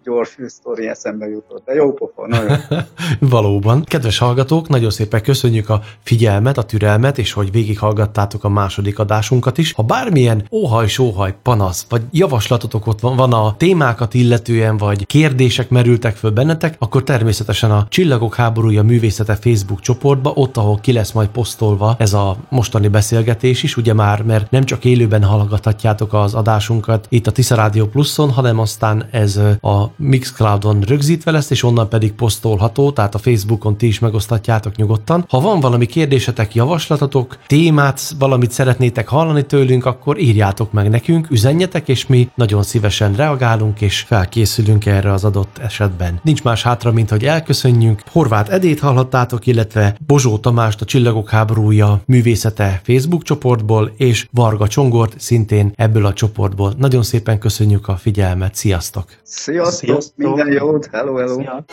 [0.04, 2.58] gyors sztori eszembe jutott, de jó pofa, nagyon.
[3.20, 3.84] Valóban.
[3.84, 9.58] Kedves hallgatók, nagyon szépen köszönjük a figyelmet, a türelmet, és hogy végighallgattátok a második adásunkat
[9.58, 9.74] is.
[9.74, 15.70] Ha bármilyen óhaj, sóhaj, panasz, vagy javaslatotok ott van, van a témákat illetően, vagy kérdések
[15.70, 21.12] merültek föl bennetek, akkor természetesen a Csillagok háborúja művészete Facebook csoportba, ott, ahol ki lesz
[21.12, 26.34] majd posztolva ez a mostani beszélgetés is, ugye már, mert nem csak élőben hallgathatjátok az
[26.34, 31.64] adásunkat itt a Tisza Rádió Plus iTunes-on, hanem aztán ez a Mixcloud-on rögzítve lesz, és
[31.64, 35.26] onnan pedig posztolható, tehát a Facebookon ti is megosztatjátok nyugodtan.
[35.30, 41.88] Ha van valami kérdésetek, javaslatotok, témát, valamit szeretnétek hallani tőlünk, akkor írjátok meg nekünk, üzenjetek,
[41.88, 46.20] és mi nagyon szívesen reagálunk, és felkészülünk erre az adott esetben.
[46.24, 48.02] Nincs más hátra, mint hogy elköszönjünk.
[48.12, 55.20] Horváth Edét hallhattátok, illetve Bozsó Tamást a Csillagok háborúja művészete Facebook csoportból, és Varga Csongort
[55.20, 56.74] szintén ebből a csoportból.
[56.78, 59.06] Nagyon szépen köszönjük a figyelmet, sziasztok!
[59.24, 59.80] Sziasztok!
[59.80, 60.14] Sziasztok.
[60.16, 60.90] Minden jót!
[60.92, 61.36] Hello, hello!
[61.36, 61.66] Szia.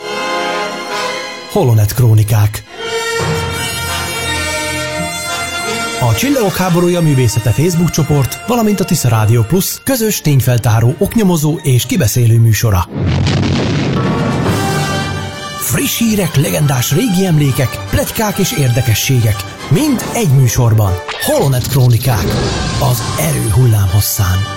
[1.51, 2.63] Holonet Krónikák
[6.01, 11.85] A Csillagok háborúja művészete Facebook csoport, valamint a Tisza Rádió Plus közös tényfeltáró, oknyomozó és
[11.85, 12.89] kibeszélő műsora.
[15.59, 19.35] Friss hírek, legendás régi emlékek, pletykák és érdekességek.
[19.69, 20.91] Mind egy műsorban.
[21.21, 22.25] Holonet Krónikák.
[22.81, 24.56] Az erő hullámhosszán.